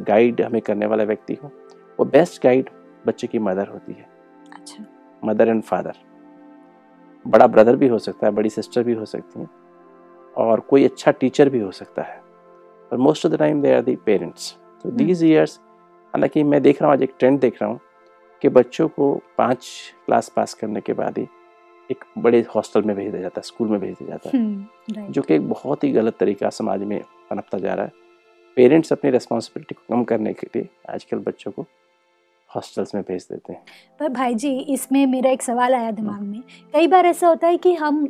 गाइड 0.08 0.40
हमें 0.40 0.60
करने 0.62 0.86
वाला 0.86 1.04
व्यक्ति 1.04 1.34
हो 1.42 1.50
वो 1.98 2.04
बेस्ट 2.04 2.42
गाइड 2.42 2.70
बच्चे 3.06 3.26
की 3.26 3.38
मदर 3.38 3.68
होती 3.68 3.92
है। 3.92 4.06
अच्छा। 4.52 4.84
मदर 5.22 5.48
एंड 5.48 5.62
फादर 5.62 5.96
बड़ा 7.26 7.46
ब्रदर 7.46 7.76
भी 7.76 7.88
हो 7.88 7.98
सकता 7.98 8.26
है 8.26 8.32
बड़ी 8.32 8.50
सिस्टर 8.50 8.82
भी 8.82 8.94
हो 8.94 9.04
सकती 9.04 9.40
हैं 9.40 9.48
और 10.36 10.60
कोई 10.60 10.84
अच्छा 10.84 11.10
टीचर 11.10 11.48
भी 11.48 11.60
हो 11.60 11.70
सकता 11.72 12.02
है। 12.02 12.20
पर 12.90 12.96
most 12.96 13.26
of 13.26 13.32
the 13.32 13.38
time 13.38 13.62
they 13.62 13.74
are 13.74 13.82
the 13.82 13.96
parents 14.06 14.52
तो 14.84 14.90
दीज 14.92 15.24
ईयर्स 15.24 15.58
हालाँकि 16.16 16.42
मैं 16.42 16.60
देख 16.62 16.80
रहा 16.82 16.88
हूँ 16.88 16.96
आज 16.96 17.02
एक 17.02 17.12
ट्रेंड 17.18 17.38
देख 17.40 17.60
रहा 17.62 17.70
हूँ 17.70 17.80
कि 18.42 18.48
बच्चों 18.48 18.86
को 18.88 19.12
पाँच 19.38 19.66
क्लास 20.06 20.28
पास 20.36 20.54
करने 20.54 20.80
के 20.80 20.92
बाद 20.92 21.18
ही 21.18 21.26
एक 21.90 22.04
बड़े 22.18 22.40
हॉस्टल 22.54 22.82
में 22.82 22.94
भेज 22.96 23.10
दिया 23.10 23.22
जाता 23.22 23.40
है 23.40 23.42
स्कूल 23.42 23.68
में 23.68 23.78
भेज 23.80 23.94
दिया 23.94 24.08
जाता 24.08 24.30
है। 24.30 24.38
हम्म 24.38 25.12
जो 25.12 25.22
कि 25.22 25.34
एक 25.34 25.48
बहुत 25.48 25.84
ही 25.84 25.90
गलत 25.92 26.16
तरीका 26.20 26.50
समाज 26.50 26.82
में 26.82 27.00
पनपता 27.30 27.58
जा 27.58 27.74
रहा 27.74 27.84
है। 27.84 27.92
पेरेंट्स 28.56 28.92
अपनी 28.92 29.10
रिस्पॉन्सिबिलिटी 29.10 29.74
को 29.74 29.94
कम 29.94 30.04
करने 30.04 30.32
के 30.32 30.46
लिए 30.46 30.68
आजकल 30.90 31.18
बच्चों 31.18 31.52
को 31.52 31.66
हॉस्टल्स 32.56 32.94
में 32.94 33.02
भेज 33.08 33.26
देते 33.30 33.52
हैं। 33.52 33.62
पर 34.00 34.08
भाई 34.08 34.34
जी 34.34 34.58
इसमें 34.60 35.06
मेरा 35.06 35.30
एक 35.30 35.42
सवाल 35.42 35.74
आया 35.74 35.90
दिमाग 35.90 36.20
में। 36.22 36.42
कई 36.74 36.86
बार 36.86 37.06
ऐसा 37.06 37.28
होता 37.28 37.46
है 37.46 37.56
कि 37.56 37.74
हम 37.74 38.04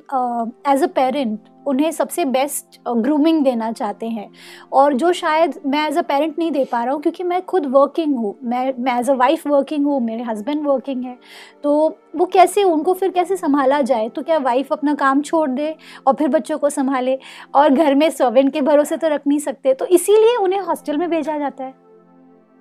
एज 0.68 0.82
अ 0.82 0.86
पेरेंट 0.86 1.38
उन्हें 1.66 1.90
सबसे 1.90 2.24
बेस्ट 2.24 2.78
ग्रूमिंग 2.88 3.42
देना 3.44 3.70
चाहते 3.72 4.06
हैं। 4.08 4.28
और 4.72 4.92
जो 4.94 5.12
शायद 5.12 5.54
मैं 5.66 5.86
एज 5.88 5.96
अ 5.98 6.02
पेरेंट 6.02 6.38
नहीं 6.38 6.50
दे 6.50 6.64
पा 6.64 6.82
रहा 6.84 6.94
हूँ 6.94 7.00
क्योंकि 7.02 7.24
मैं 7.24 7.40
खुद 7.44 7.66
वर्किंग 7.66 8.14
हूँ। 8.16 8.34
मैं 8.42 8.72
मैं 8.78 8.98
एज 9.00 9.10
अ 9.10 9.14
वाइफ 9.14 9.46
वर्किंग 9.46 9.86
हूँ 9.86 10.00
मेरे 10.00 10.22
हस्बैंड 10.22 10.66
वर्किंग 10.66 11.04
है। 11.04 11.16
तो 11.62 11.72
वो 12.16 12.24
कैसे 12.24 12.62
उनको 12.64 12.94
फिर 12.94 13.10
कैसे 13.10 13.36
संभाला 13.36 13.80
जाए? 13.82 14.08
तो 14.08 14.22
क्या 14.22 14.38
वाइफ 14.38 14.72
अपना 14.72 14.94
काम 14.94 15.22
छोड़ 15.22 15.48
दे 15.50 15.74
और 16.06 16.14
फिर 16.14 16.28
बच्चों 16.28 16.58
को 16.58 16.70
संभाले? 16.70 17.18
और 17.54 17.70
घर 17.70 17.94
में 17.94 18.08
सर्वेंट 18.10 18.52
के 18.52 18.60
भरोसे 18.60 18.96
तो 18.96 19.08
रख 19.08 19.26
नहीं 19.26 19.38
सकते। 19.38 19.74
तो 19.74 19.86
इसीलिए 19.86 20.36
उन्हें 20.36 20.60
हॉस्टल 20.60 20.96
में 20.96 21.08
भेजा 21.10 21.38
जाता 21.38 21.64
है। 21.64 21.85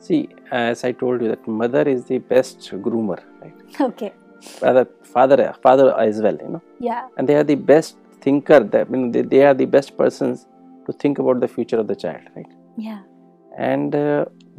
See, 0.08 0.30
as 0.52 0.84
I 0.84 0.92
told 0.92 1.22
you, 1.22 1.30
that 1.30 1.48
mother 1.48 1.82
is 1.84 2.06
the 2.06 2.18
best 2.20 2.70
groomer, 2.86 3.20
right? 3.42 3.82
Okay 3.82 4.12
Father, 4.42 4.86
father, 5.14 5.38
father 5.64 5.86
as 6.00 6.22
well, 6.22 6.38
you 6.42 6.50
know, 6.50 6.62
या 6.82 7.02
and 7.18 7.30
they 7.30 7.36
are 7.36 7.44
the 7.44 7.56
best 7.56 7.98
thinker. 8.22 8.60
That 8.60 8.88
I 8.88 8.92
mean, 8.92 9.12
they, 9.12 9.22
they 9.24 9.46
are 9.46 9.54
the 9.54 9.66
best 9.66 9.98
persons 9.98 10.46
to 10.88 10.94
think 10.94 11.20
about 11.20 11.40
the 11.40 11.48
future 11.48 11.80
of 11.80 11.88
the 11.88 11.96
child, 11.96 12.28
right? 12.36 12.52
या 12.80 13.04
and 13.54 13.96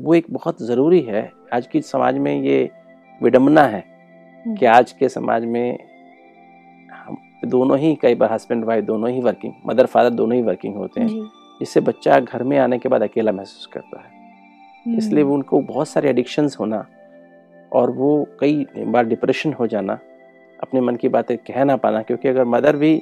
वो 0.00 0.14
एक 0.14 0.26
बहुत 0.30 0.62
ज़रूरी 0.62 1.00
है 1.02 1.30
आज 1.54 1.66
की 1.72 1.80
समाज 1.82 2.18
में 2.18 2.32
ये 2.42 2.58
विडम्बना 3.22 3.62
है 3.74 3.84
कि 4.58 4.66
आज 4.66 4.92
के 4.98 5.08
समाज 5.08 5.44
में 5.54 5.78
हम 6.92 7.16
दोनों 7.50 7.78
ही 7.78 7.94
कई 8.02 8.14
बार 8.14 8.32
हस्बैंड 8.32 8.64
वाइफ 8.64 8.84
दोनों 8.84 9.10
ही 9.10 9.20
वर्किंग 9.22 9.54
मदर 9.66 9.86
फादर 9.94 10.10
दोनों 10.20 10.36
ही 10.36 10.42
वर्किंग 10.42 10.76
होते 10.76 11.00
हैं 11.00 11.24
जिससे 11.58 11.80
बच्चा 11.80 12.20
घर 12.20 12.42
में 12.42 12.58
आने 12.58 12.78
के 12.78 12.88
बाद 12.88 13.02
अकेला 13.02 13.32
महसूस 13.32 13.66
करता 13.72 14.00
है 14.00 14.15
इसलिए 14.86 15.22
हम्म, 15.22 15.28
वो 15.28 15.34
उनको 15.34 15.60
बहुत 15.60 15.88
सारे 15.88 16.10
एडिक्शंस 16.10 16.56
होना 16.60 16.86
और 17.72 17.90
वो 17.90 18.26
कई 18.40 18.66
बार 18.76 19.06
डिप्रेशन 19.06 19.52
हो 19.52 19.66
जाना 19.66 19.98
अपने 20.60 20.80
मन 20.80 20.96
की 20.96 21.08
बातें 21.08 21.36
कह 21.38 21.64
ना 21.64 21.76
पाना 21.76 22.02
क्योंकि 22.02 22.28
अगर 22.28 22.44
मदर 22.44 22.76
भी 22.76 22.94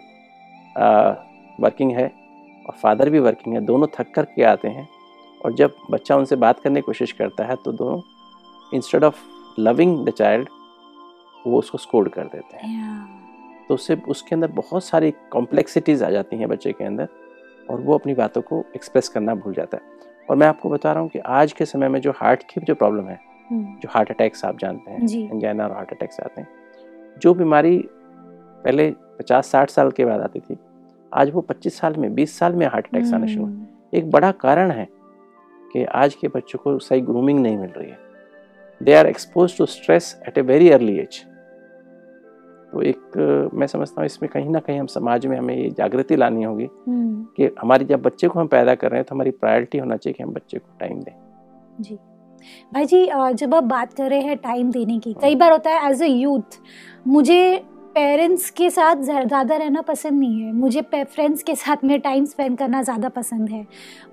वर्किंग 1.60 1.92
है 1.92 2.06
और 2.66 2.74
फादर 2.82 3.10
भी 3.10 3.18
वर्किंग 3.18 3.54
है 3.54 3.60
दोनों 3.60 3.86
थक 3.98 4.12
कर 4.14 4.24
के 4.24 4.42
आते 4.44 4.68
हैं 4.68 4.88
और 5.44 5.54
जब 5.54 5.74
बच्चा 5.90 6.16
उनसे 6.16 6.36
बात 6.36 6.60
करने 6.60 6.80
की 6.80 6.84
कोशिश 6.84 7.12
करता 7.12 7.44
है 7.44 7.56
तो 7.64 7.72
दोनों 7.72 8.00
instead 8.74 9.04
of 9.04 9.22
loving 9.58 10.04
the 10.06 10.10
child 10.10 10.48
वो 11.46 11.58
उसको 11.58 11.78
स्कोल्ड 11.78 12.08
कर 12.08 12.24
देते 12.24 12.56
हैं। 12.56 12.74
या 12.74 13.66
तो 13.68 13.74
उससे 13.74 13.94
उसके 14.08 14.34
अंदर 14.34 14.50
बहुत 14.52 14.84
सारी 14.84 15.10
कॉम्प्लेक्सिटीज़ 15.30 16.04
आ 16.04 16.10
जाती 16.10 16.36
हैं 16.36 16.48
बच्चे 16.48 16.72
के 16.72 16.84
अंदर 16.84 17.08
और 17.70 17.80
वो 17.80 17.94
अपनी 17.94 18.14
बातों 18.14 18.42
को 18.42 18.64
एक्सप्रेस 18.76 19.08
करना 19.08 19.34
भूल 19.34 19.54
जाता 19.54 19.76
है। 19.76 19.93
और 20.28 20.36
मैं 20.36 20.46
आपको 20.46 20.68
बता 20.70 20.92
रहा 20.92 21.02
हूँ 21.02 21.08
कि 21.10 21.18
आज 21.18 21.52
के 21.52 21.64
समय 21.66 21.88
में 21.88 22.00
जो 22.00 22.12
हार्ट 22.16 22.42
की 22.52 22.60
जो 22.60 22.74
प्रॉब्लम 22.74 23.08
है 23.08 23.18
हम्म, 23.50 23.64
जो 23.80 23.88
हार्ट 23.92 24.10
अटैक्स 24.10 24.44
आप 24.44 24.58
जानते 24.58 24.90
हैं 24.90 25.30
एंजाइना 25.32 25.64
और 25.64 25.72
हार्ट 25.72 25.92
अटैक्स 25.92 26.20
आते 26.20 26.40
हैं 26.40 26.48
जो 27.22 27.34
बीमारी 27.34 27.76
पहले 28.64 28.90
पचास 29.18 29.50
साठ 29.50 29.70
साल 29.70 29.90
के 29.90 30.04
बाद 30.04 30.20
आती 30.20 30.40
थी 30.40 30.56
आज 31.12 31.30
वो 31.30 31.44
25 31.50 31.78
साल 31.80 31.96
में 31.96 32.08
20 32.14 32.38
साल 32.38 32.52
में 32.52 32.66
हार्ट 32.66 32.86
अटैक्स 32.86 33.12
आने 33.14 33.28
शुरू 33.28 33.44
हम्म, 33.44 33.66
एक 33.94 34.10
बड़ा 34.10 34.30
कारण 34.40 34.70
है 34.70 34.88
कि 35.72 35.84
आज 35.94 36.14
के 36.14 36.28
बच्चों 36.28 36.58
को 36.58 36.78
सही 36.78 37.00
ग्रूमिंग 37.00 37.38
नहीं 37.40 37.56
मिल 37.58 37.70
रही 37.76 37.90
है। 37.90 37.98
They 38.80 38.94
are 38.94 39.06
expose 39.06 39.56
to 39.58 39.66
stress 39.66 40.14
at 40.28 40.38
a 40.38 40.42
very 40.42 40.70
early 40.70 40.96
age 40.98 41.24
तो 42.74 42.80
एक 42.82 43.50
मैं 43.54 43.66
समझता 43.66 44.00
हूँ 44.00 44.06
इसमें 44.06 44.28
कहीं 44.30 44.48
ना 44.50 44.60
कहीं 44.60 44.78
हम 44.78 44.86
समाज 44.86 45.26
में 45.26 45.36
हमें 45.38 45.54
ये 45.56 45.68
जागृति 45.70 46.16
लानी 46.16 46.42
होगी 46.42 46.64
हम्म, 46.88 47.24
कि 47.36 47.50
हमारी 47.60 47.84
जब 47.84 48.02
बच्चे 48.02 48.28
को 48.28 48.38
हम 48.40 48.46
पैदा 48.46 48.74
कर 48.74 48.90
रहे 48.90 48.98
हैं 48.98 49.06
तो 49.08 49.14
हमारी 49.14 49.30
प्रायोरिटी 49.32 49.78
होना 49.78 49.96
चाहिए 49.96 50.14
कि 50.14 50.22
हम 50.22 50.32
बच्चे 50.32 50.58
को 50.58 50.76
टाइम 50.80 51.00
दें। 51.00 51.12
जी। 51.80 51.94
भाई 52.74 52.84
जी 52.84 53.06
जब 53.34 53.54
आप 53.54 53.64
बात 53.64 53.92
कर 53.92 54.10
रहे 54.10 54.20
हैं 54.20 54.36
टाइम 54.38 54.70
देने 54.70 54.98
की 54.98 55.12
कई 55.22 55.34
बार 55.34 55.52
होता 55.52 55.70
है 55.70 55.90
एज 55.90 56.02
अ 56.02 56.06
यूथ 56.06 56.58
मुझे 57.06 57.64
पेरेंट्स 57.94 58.48
के 58.50 58.68
साथ 58.70 59.02
ज़्यादा 59.02 59.56
रहना 59.56 59.80
पसंद 59.82 60.18
नहीं 60.20 60.40
है। 60.42 60.52
मुझे 60.52 60.80
फ्रेंड्स 60.92 61.42
के 61.42 61.54
साथ 61.54 61.84
में 61.84 61.98
टाइम 62.00 62.24
स्पेंड 62.24 62.56
करना 62.58 62.82
ज़्यादा 62.82 63.08
पसंद 63.10 63.50
है। 63.50 63.64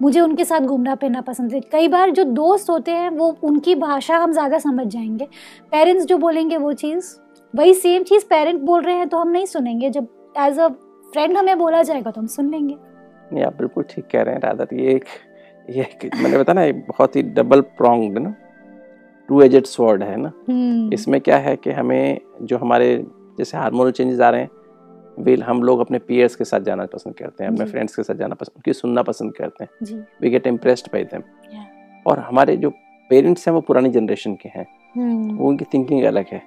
मुझे 0.02 0.20
उनके 0.20 0.46
साथ 0.46 0.60
घूमना 0.62 0.96
फिरना 0.96 1.22
पसंद 1.22 1.54
है। 1.54 1.60
कई 1.72 1.88
बार 1.88 2.10
जो 2.12 2.24
दोस्त 2.26 2.70
होते 2.70 2.92
हैं 2.92 3.10
वो 3.10 3.36
उनकी 3.44 3.76
भाषा 3.78 4.18
हम 4.18 4.32
ज़्यादा 4.32 4.58
समझ 4.60 4.88
जाएँगे। 4.88 5.28
पेरेंट्स 5.72 6.06
जो 6.06 6.18
बोलेंगे 6.18 6.58
वो 6.58 6.74
चीज़ 6.76 7.14
वही 7.54 7.74
सेम 7.74 8.04
चीज़ 8.04 8.26
पेरेंट 8.26 8.62
बोल 8.62 8.82
रहे 8.82 8.96
हैं 8.96 9.08
तो 9.10 9.18
हम 9.18 9.30
नहीं 9.30 9.46
सुनेंगे। 9.46 9.90
जब 9.90 10.08
एज 10.40 10.60
अ 10.60 10.68
फ्रेंड 11.14 11.38
हमें 11.38 11.58
बोला 11.58 11.82
जाएगा 11.84 12.12
तो 12.12 12.22
हम 12.22 12.28
सुन 12.28 12.50
लेंगे। 12.52 12.76
नहीं 13.34 13.44
आप 13.44 13.56
बिल्कुल 13.56 13.84
ठीक 13.90 14.06
कह 14.12 14.22
रहे 14.22 14.36
हैं 14.36 14.42
राधा 14.42 14.66
ये 14.74 14.94
एक 14.94 15.06
ये 15.70 15.86
मैंने 16.22 16.38
बताया 16.38 16.54
ना 16.54 16.64
ये 16.64 16.72
बहुत 16.88 17.16
ही 17.16 17.22
डबल 17.34 17.62
प्रोंग्ड 17.78 18.18
ना 18.18 18.34
टू 19.30 19.42
एजेड 19.42 19.66
स्वॉर्ड 19.66 20.04
है 20.04 20.16
ना। 20.18 20.32
हम्म, 20.50 20.94
इसमें 20.94 21.20
क्या 21.22 21.38
है 21.38 21.56
कि 21.56 21.72
हमें 21.72 22.20
जो 22.42 22.58
हमारे 22.58 22.96
जैसे 23.38 23.58
हार्मोनल 23.58 23.92
चेंजेस 23.92 24.20
आ 24.20 24.30
रहे 24.30 24.42
हैं 24.42 24.50
वे 25.18 25.36
हम 25.38 25.62
लोग 25.64 25.80
अपने 25.80 26.00
पीयर्स 26.00 26.36
के 26.36 26.44
साथ 26.44 26.60
जाना 26.62 26.86
पसंद 26.86 27.16
करते 27.16 27.44
हैं 27.44 27.52
अपने 27.52 27.66
फ्रेंड्स 27.66 27.96
के 27.96 28.04
साथ 28.04 28.16
जाना 28.16 28.36
पसंद 28.36 28.56
उनकी 28.58 28.74
सुनना 28.74 29.04
पसंद 29.04 29.34
करते 29.36 29.64
हैं। 29.64 30.06
We 30.22 30.30
get 30.30 30.48
impressed 30.48 30.88
by 30.94 31.04
them 31.04 31.22
और 32.06 32.20
हमारे 32.20 32.56
जो 32.58 32.70
पेरेंट्स 33.10 33.48
हैं 33.48 33.54
वो 33.56 33.62
पुरानी 33.62 33.90
जनरेशन 33.90 34.36
के 34.36 34.50
हैं। 34.50 34.66
हम्म, 34.96 35.38
वो 35.38 35.50
उनकी 35.50 35.66
थिंकिंग 35.74 36.04
अलग 36.06 36.26
है। 36.32 36.42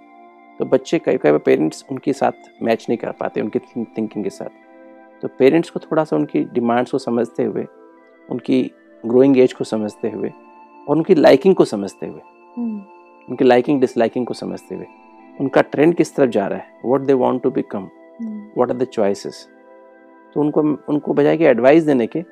तो 0.58 0.64
बच्चे 0.64 0.98
कई 0.98 1.16
कई 1.16 1.38
पेरेंट्स 1.38 1.84
उनके 1.90 2.12
साथ 2.12 2.50
मैच 2.62 2.86
नहीं 2.88 2.98
कर 2.98 3.12
पाते 3.12 3.40
उनकी 3.40 3.58
थिंकिंग 3.58 4.24
के 4.24 4.30
साथ। 4.30 4.62
तो 5.22 5.28
पेरेंट्स 5.38 5.70
को 5.70 5.80
थोड़ा 5.80 6.04
सा 6.04 6.16
उनकी 6.16 6.44
डिमांड्स 6.44 6.90
को 6.90 6.98
समझते 6.98 7.44
हुए 7.44 7.66
उनकी 8.28 8.62
ग्रोइंग 9.04 9.38
एज 9.38 9.52
को 9.52 9.64
समझते 9.64 10.10
हुए 10.10 10.30
और 10.88 10.96
उनकी 10.96 11.14
लाइकिंग 11.14 11.54
को 11.54 11.64
समझते 11.64 12.06
हुए 12.06 12.20
हम्म, 12.56 12.82
उनकी 13.28 13.44
लाइकिंग 13.44 13.80
डिसलाइकिंग 13.80 14.26
को 14.26 14.34
समझते 14.34 14.74
हुए 14.74 14.86
उनका 15.40 15.62
ट्रेंड 15.62 15.94
किस 15.96 16.14
तरफ़ 16.16 16.30
जा 16.30 16.46
रहा 16.46 16.58
है 16.58 16.80
what 16.84 17.00
they 17.00 17.12
want 17.12 17.42
to 17.42 17.50
become 17.50 17.88
what 18.56 18.70
are 18.70 18.76
the 18.76 18.84
choices 18.92 19.46
तो 20.34 20.40
उनको 20.40 20.60
उनको 20.88 21.14
बजाय 21.14 21.36
कि 21.36 21.44
एडवाइस 21.44 21.84
देने 21.84 22.06
के 22.06 22.22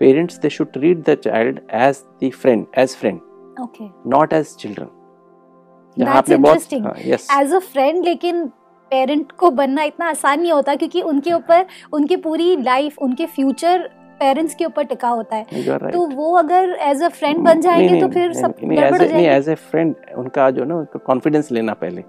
parents 0.00 0.38
they 0.38 0.50
should 0.50 0.72
treat 0.72 1.08
the 1.08 1.14
child 1.14 1.60
as 1.74 2.04
the 2.24 2.30
friend 2.32 2.66
as 2.78 2.96
friend 2.96 3.20
not 4.06 4.32
as 4.32 4.54
children 4.54 4.88
That's 6.00 6.30
interesting. 6.30 6.82
हाँ. 6.82 6.94
एज 7.42 7.54
अ 7.54 7.58
फ्रेंड 7.58 8.04
लेकिन 8.04 8.46
पेरेंट 8.90 9.32
को 9.32 9.50
बनना 9.50 9.82
इतना 9.82 10.08
आसान 10.08 10.40
नहीं 10.40 10.52
होता 10.52 10.74
क्योंकि 10.74 11.00
उनके 11.02 11.32
ऊपर 11.32 11.66
उनकी 11.92 12.16
पूरी 12.16 12.56
लाइफ 12.56 12.98
उनके 12.98 13.26
फ्यूचर 13.26 13.90
पेरेंट्स 14.20 14.54
के 14.54 14.64
ऊपर 14.64 14.84
टिका 14.84 15.08
होता 15.08 15.36
है। 15.36 15.46
Right. 15.46 15.92
तो 15.92 16.06
वो 16.06 16.36
अगर 16.36 16.76
एज 16.80 17.02
अ 17.02 17.08
फ्रेंड 17.08 17.38
बन 17.38 17.60
जाएँगे 17.60 17.88
नहीं, 17.88 18.00
तो 18.00 18.08
फिर 18.08 18.30
नहीं, 18.30 18.42
सब 18.42 18.54
नहीं, 18.64 18.78
as 18.78 18.92
हो 18.92 18.96
a- 18.96 19.08
जाएगी। 19.08 19.26
एज 19.26 19.48
ए 19.48 19.54
फ्रेंड 19.54 19.94
उनका 20.18 20.50
जो 20.50 20.64
ना 20.64 20.84
कॉन्फिडेंस 20.98 21.52
लेना 21.52 21.74
पहले। 21.74 22.04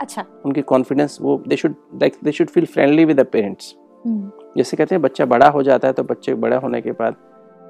अच्छा। 0.00 0.24
उनकी 0.44 0.62
कॉन्फिडेंस 0.62 1.18
वो 1.20 1.42
they 1.48 1.56
should 1.56 1.74
like 1.94 2.14
they 2.24 2.32
should 2.32 2.48
feel 2.48 2.66
friendly 2.66 3.04
with 3.04 3.20
the 3.20 3.24
parents 3.24 3.74
जैसे 4.56 4.76
कहते 4.76 4.94
हैं 4.94 5.02
बच्चा 5.02 5.24
बड़ा 5.24 5.48
हो 5.48 5.62
जाता 5.62 5.88
है 5.88 5.94
तो 5.94 6.02
बच्चे 6.02 6.34
बड़ा 6.34 6.56
होने 6.56 6.80
के 6.80 6.92
बाद 6.92 7.16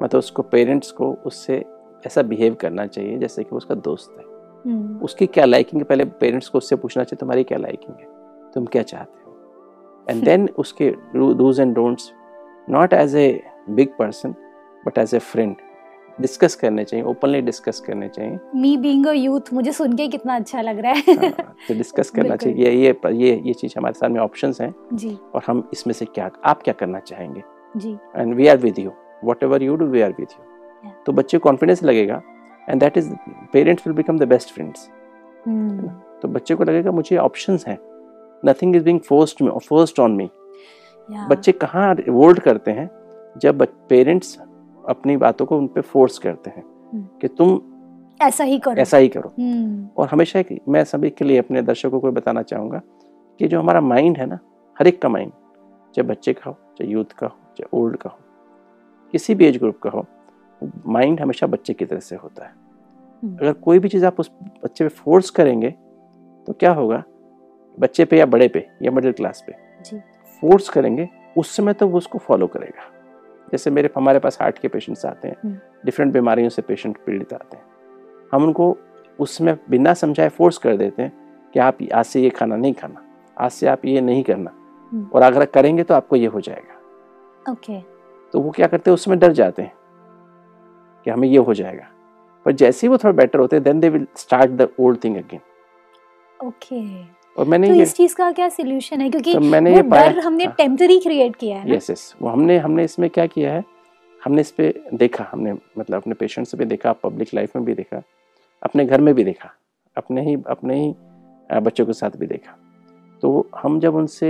मतलब 0.02 0.18
उसको 0.18 0.42
पेरेंट्स 0.42 0.90
को 0.90 1.12
उससे 1.26 1.64
ऐसा 2.06 2.22
बिहेव 2.22 2.54
करना 2.54 2.86
चाहिए 2.86 3.18
जैसे 3.18 3.44
कि 3.44 3.56
उसका 3.56 3.74
दोस्त 3.74 4.16
है। 4.18 4.29
हम्म, 4.66 4.98
उसकी 5.04 5.26
क्या 5.26 5.44
लाइकिंग 5.44 5.80
है? 5.80 5.84
पहले 5.84 6.04
पेरेंट्स 6.20 6.48
को 6.48 6.58
उससे 6.58 6.76
पूछना 6.76 7.04
चाहिए 7.04 7.18
तुम्हारी 7.20 7.44
क्या 7.44 7.58
लाइकिंग 7.58 7.96
है? 8.00 8.06
तुम 8.54 8.66
क्या 8.66 8.82
चाहते 8.82 9.24
हो? 9.26 9.36
एंड 10.10 10.24
देन 10.24 10.48
उसके 10.58 10.90
dos 11.14 11.60
and 11.60 11.74
don'ts 11.74 12.12
not 12.70 12.92
as 12.92 13.16
a 13.16 13.28
big 13.70 13.88
person 13.98 14.34
but 14.86 14.98
as 14.98 15.14
a 15.14 15.18
friend 15.18 15.56
discuss 16.20 16.54
करने 16.54 16.84
चाहिए 16.84 17.04
ओपनली 17.06 17.40
डिस्कस 17.40 17.80
करने 17.80 18.08
चाहिए। 18.08 18.38
मी 18.54 18.76
बीइंग 18.76 19.06
अ 19.06 19.12
यूथ 19.12 19.52
मुझे 19.52 19.72
सुन 19.72 19.92
के 19.96 20.08
कितना 20.08 20.34
अच्छा 20.36 20.60
लग 20.60 20.78
रहा 20.78 20.92
है। 20.92 21.14
हाँ, 21.16 21.30
तो 21.68 21.74
डिस्कस 21.74 22.10
करना 22.16 22.36
चाहिए। 22.36 22.64
ये 22.64 22.72
ये 22.76 22.94
ये 23.14 23.40
ये 23.46 23.52
चीज़ 23.52 23.74
हमारे 23.78 23.94
सामने 23.94 24.20
ऑप्शंस 24.20 24.60
हैं। 24.60 24.74
जी। 24.92 25.16
और 25.34 25.42
हम 25.46 25.68
इसमें 25.72 25.94
से 25.94 26.04
क्या 26.04 26.30
आप 26.44 26.62
क्या 26.62 26.74
करना 26.80 26.98
चाहेंगे? 27.00 27.42
जी। 27.74 27.96
And 28.16 28.34
we 28.34 28.46
are 28.46 28.56
with 28.56 28.78
you 28.78 28.92
whatever 29.42 29.62
you 29.62 29.76
do 29.76 29.86
we 29.86 30.00
are 30.00 30.14
with 30.18 30.28
you 30.30 30.90
तो 31.06 31.12
बच्चे 31.12 31.38
कॉन्फिडेंस 31.38 31.82
लगेगा। 31.84 32.20
And 32.70 32.80
that 32.80 32.96
is 32.96 33.12
parents 33.52 33.86
will 33.86 33.96
become 33.96 34.18
the 34.18 34.28
best 34.28 34.54
friends 34.54 34.88
तो 36.22 36.28
बच्चे 36.28 36.54
को 36.54 36.64
लगेगा 36.64 36.90
मुझे 36.90 37.16
ऑप्शन 37.16 37.58
है। 37.68 37.78
Nothing 38.44 38.76
is 38.76 38.84
being 38.84 39.00
forced 39.00 39.48
forced 39.58 40.00
on 40.00 40.12
me 40.12 40.28
बच्चे 41.08 41.52
कहाँ 41.52 41.94
रिवोल्ट 41.94 42.38
करते 42.38 42.70
हैं? 42.70 42.90
जब 43.38 43.66
पेरेंट्स 43.88 44.38
अपनी 44.88 45.16
बातों 45.16 45.46
को 45.46 45.58
उन 45.58 45.66
पर 45.66 45.80
फोर्स 45.80 46.18
करते 46.18 46.50
हैं 46.50 46.62
हम्म। 46.92 47.06
कि 47.20 47.28
तुम 47.28 47.60
ऐसा 48.20 48.44
ही 48.44 48.58
करो। 48.58 48.80
ऐसा 48.82 48.96
ही 48.96 49.08
करो। 49.08 49.32
हम्म, 49.38 49.88
और 49.96 50.08
हमेशा 50.08 50.42
मैं 50.68 50.84
सभी 50.84 51.10
के 51.10 51.24
लिए 51.24 51.38
अपने 51.38 51.62
दर्शकों 51.62 52.00
को 52.00 52.10
बताना 52.12 52.42
चाहूँगा 52.42 52.80
कि 53.40 53.48
जो 53.48 53.60
हमारा 53.60 53.80
माइंड 53.80 54.18
है 54.18 54.26
ना 54.26 54.38
हर 54.76 54.86
एक 54.86 55.00
का 55.02 55.08
माइंड 55.08 55.32
चाहे 55.94 56.08
बच्चे 56.08 56.32
का 56.32 56.50
हो 56.50 56.56
चाहे 56.78 56.90
यूथ 56.90 57.12
का 57.18 57.26
हो 57.26 57.36
चाहे 57.58 57.78
ओल्ड 57.78 57.96
का 57.96 58.10
हो 58.10 58.18
किसी 59.12 59.34
भी 59.34 59.46
एज 59.46 59.56
ग्रुप 59.56 59.78
का 59.78 59.90
हो 59.90 60.04
माइंड 60.86 61.20
हमेशा 61.20 61.46
बच्चे 61.46 61.74
की 61.74 61.84
तरह 61.84 62.00
से 62.00 62.16
होता 62.16 62.44
है। 62.44 62.50
हम्म। 63.22 63.36
अगर 63.36 63.52
कोई 63.52 63.78
भी 63.78 63.88
चीज़ 63.88 64.06
आप 64.06 64.20
उस 64.20 64.30
बच्चे 64.64 64.84
पे 64.84 64.88
फोर्स 64.88 65.30
करेंगे 65.30 65.70
तो 66.46 66.52
क्या 66.52 66.72
होगा? 66.72 67.02
बच्चे 67.78 68.04
पे 68.04 68.18
या 68.18 68.26
बड़े 68.26 68.48
पे 68.48 68.66
या 68.82 68.90
मिडिल 68.90 69.12
क्लास 69.12 69.44
पे। 69.46 69.54
जी। 69.84 69.98
फोर्स 70.40 70.68
करेंगे 70.68 71.08
उस 71.38 71.56
समय 71.56 71.72
तो 71.72 71.86
वो 71.88 71.98
उसको 71.98 72.18
फॉलो 72.18 72.46
करेगा। 72.46 72.82
जैसे 73.52 73.70
मेरे 73.70 73.90
हमारे 73.96 74.18
पास 74.18 74.38
हार्ट 74.42 74.58
के 74.58 74.68
पेशेंट्स 74.68 75.06
आते 75.06 75.28
हैं 75.28 75.36
हम्म। 75.44 75.58
डिफरेंट 75.84 76.12
बीमारियों 76.12 76.48
से 76.48 76.62
पेशेंट 76.62 76.98
पीड़ित 77.06 77.32
आते 77.32 77.56
हैं। 77.56 77.64
हम 78.32 78.44
उनको 78.44 78.76
उसमें 79.20 79.56
बिना 79.70 79.94
समझाए 79.94 80.28
फोर्स 80.28 80.58
कर 80.58 80.76
देते 80.76 81.02
हैं 81.02 81.12
कि 81.54 81.60
आप 81.60 81.78
आज 81.94 82.04
से 82.04 82.20
ये 82.20 82.30
खाना 82.30 82.56
नहीं 82.56 82.74
खाना 82.74 83.02
आज 83.38 83.50
से 83.50 83.66
आप 83.66 83.84
ये 83.84 84.00
नहीं 84.00 84.22
करना। 84.22 84.50
हम्म। 84.92 85.08
और 85.14 85.22
अगर 85.22 85.44
करेंगे 85.44 85.82
तो 85.82 85.94
आपको 85.94 86.16
ये 86.16 86.26
हो 86.26 86.40
जाएगा। 86.40 87.52
ओके। 87.52 87.80
तो 88.32 88.40
वो 88.40 88.50
क्या 88.50 88.66
करते 88.66 88.90
हैं? 88.90 88.94
उसमें 88.94 89.18
डर 89.18 89.32
जाते 89.32 89.62
हैं। 89.62 89.72
कि 91.06 91.10
हमें 91.10 91.28
ये 91.28 91.38
हो 91.38 91.54
जाएगा। 91.54 91.86
पर 92.46 92.52
जैसे 92.54 92.86
ही 92.86 92.90
वो 92.90 92.98
थोड़ा 92.98 93.12
बेटर 93.16 93.38
होते 93.38 93.56
हैं 93.56 93.62
then 93.64 93.80
they 93.80 93.88
will 93.88 94.06
start 94.16 94.50
the 94.52 94.68
old 94.80 95.04
thing 95.04 95.16
again 95.16 95.40
okay 96.40 96.80
और 97.36 97.46
मैंने 97.46 97.68
तो 97.68 97.74
ये 97.74 97.82
इस 97.82 97.94
चीज़ 97.96 98.14
का 98.16 98.30
क्या 98.32 98.48
सोल्यूशन 98.48 99.00
है? 99.00 99.10
क्योंकि 99.10 99.34
तो 99.34 99.40
मैंने 99.40 99.70
वो 99.70 99.76
ये 99.76 99.82
डर 99.82 100.18
हमने 100.18 100.44
हाँ। 100.44 100.54
टेम्पररी 100.56 100.98
क्रिएट 101.00 101.36
किया 101.36 101.58
है 101.58 101.74
यस 101.74 101.90
यस 101.90 102.14
वो 102.22 102.28
हमने 102.28 102.58
हमने 102.58 102.84
इसमें 102.84 103.08
क्या 103.10 103.26
किया 103.26 103.52
है? 103.52 103.64
हमने 104.20 104.40
इस 104.40 104.50
पे 104.50 104.74
देखा 104.94 105.26
हमने 105.32 105.52
मतलब 105.52 105.96
अपने 105.96 106.14
पेशेंट्स 106.14 106.54
पे 106.54 106.64
देखा 106.64 106.92
पब्लिक 107.02 107.28
लाइफ 107.34 107.56
में 107.56 107.64
भी 107.64 107.74
देखा 107.74 108.02
अपने 108.62 108.84
घर 108.84 109.00
में 109.00 109.14
भी 109.14 109.24
देखा 109.24 109.50
अपने 109.96 110.22
ही 110.22 110.36
अपने 110.48 110.74
ही 110.80 110.92
बच्चों 111.50 111.86
के 111.86 111.92
साथ 111.92 112.16
भी 112.18 112.26
देखा। 112.26 112.56
तो 113.22 113.48
हम 113.56 113.78
जब 113.80 113.94
उनसे 113.94 114.28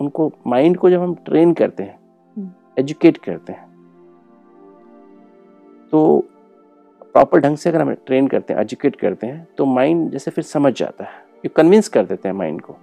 उनको 0.00 0.30
माइंड 0.46 0.76
को 0.76 0.90
जब 0.90 1.02
हम 1.02 1.14
ट्रेन 1.26 1.52
करते 1.54 1.82
हैं 1.82 1.98
हम्म। 2.36 2.50
एजुकेट 2.78 3.16
करते 3.16 3.52
हैं 3.52 3.66
तो 5.92 6.18
प्रॉपर 7.14 7.40
ढंग 7.40 7.56
से 7.56 7.70
अगर 7.70 7.80
हम 7.80 7.92
ट्रेन 8.06 8.28
करते 8.28 8.54
हैं 8.54 8.60
एजुकेट 8.60 8.96
करते 8.96 9.26
हैं 9.26 9.46
तो 9.58 9.64
माइंड 9.66 10.10
जैसे 10.10 10.30
फिर 10.30 10.44
समझ 10.44 10.72
जाता 10.72 11.04
है। 11.04 11.20
ये 11.44 11.48
कन्विंस 11.56 11.88
कर 11.88 12.04
देते 12.06 12.28
हैं 12.28 12.34
माइंड 12.36 12.60
को। 12.60 12.76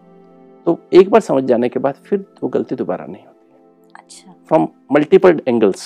तो 0.67 0.80
एक 0.93 1.10
बार 1.10 1.22
समझ 1.22 1.43
जाने 1.43 1.69
के 1.69 1.80
बाद 1.80 1.95
फिर 2.06 2.26
वो 2.43 2.50
गलती 2.50 2.76
दोबारा 2.76 3.06
नहीं 3.06 3.26
होती 3.26 3.93
अच्छा। 3.95 4.34
फ्रॉम 4.48 4.67
मल्टीपल 4.91 5.41
एंगल्स 5.48 5.82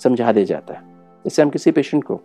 समझा 0.00 0.32
दिया 0.32 0.44
जाता 0.44 0.74
है। 0.74 0.80
जैसे 1.24 1.42
हम 1.42 1.50
किसी 1.50 1.70
पेशेंट 1.70 2.04
को 2.04 2.20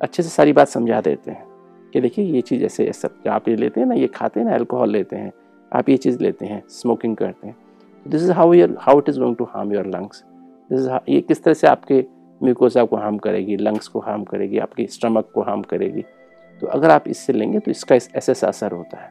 अच्छे 0.00 0.22
से 0.22 0.28
सारी 0.28 0.52
बात 0.52 0.68
समझा 0.68 1.00
देते 1.00 1.30
हैं 1.30 1.44
कि 1.92 2.00
देखिए 2.00 2.24
ये 2.24 2.40
चीज़ 2.40 2.64
ऐसे 2.64 2.86
ऐसा 2.86 3.08
आप 3.30 3.48
ये 3.48 3.56
लेते 3.56 3.80
हैं 3.80 3.86
ना 3.88 3.94
ये 3.94 4.06
खाते 4.06 4.40
हैं 4.40 4.46
ना 4.46 4.54
अल्कोहल 4.54 4.90
लेते 4.90 5.16
हैं 5.16 5.32
आप 5.72 5.88
ये 5.88 5.96
चीज़ 5.96 6.22
लेते 6.22 6.46
हैं 6.46 6.62
स्मोकिंग 6.70 7.16
करते 7.16 7.46
हैं। 7.46 7.56
This 8.06 8.22
is 8.22 8.32
how 8.32 8.52
your 8.52 8.76
how 8.80 8.98
it 8.98 9.08
is 9.08 9.18
going 9.20 9.36
to 9.36 9.44
harm 9.44 9.72
your 9.72 9.86
lungs 9.86 10.24
this 10.70 10.80
is 10.80 10.88
ये 11.08 11.20
किस 11.20 11.42
तरह 11.42 11.54
से 11.54 11.66
आपके 11.66 12.04
म्यूकोसा 12.42 12.84
को 12.84 12.96
हार्म 12.96 13.18
करेगी 13.18 13.56
लंग्स 13.56 13.88
को 13.88 14.00
हार्म 14.00 14.24
करेगी 14.24 14.58
आपकी 14.58 14.86
स्टमक 14.86 15.30
को 15.34 15.42
हार्म 15.42 15.62
करेगी। 15.62 16.04
तो 16.60 16.66
अगर 16.66 16.90
आप 16.90 17.04
इससे 17.08 17.32
लेंगे 17.32 17.58
तो 17.58 17.70
इसका 17.70 17.94
इस- 17.94 18.14
ऐसे 18.14 18.32
ऐसा 18.32 18.48
असर 18.48 18.72
होता 18.72 19.02
है। 19.02 19.08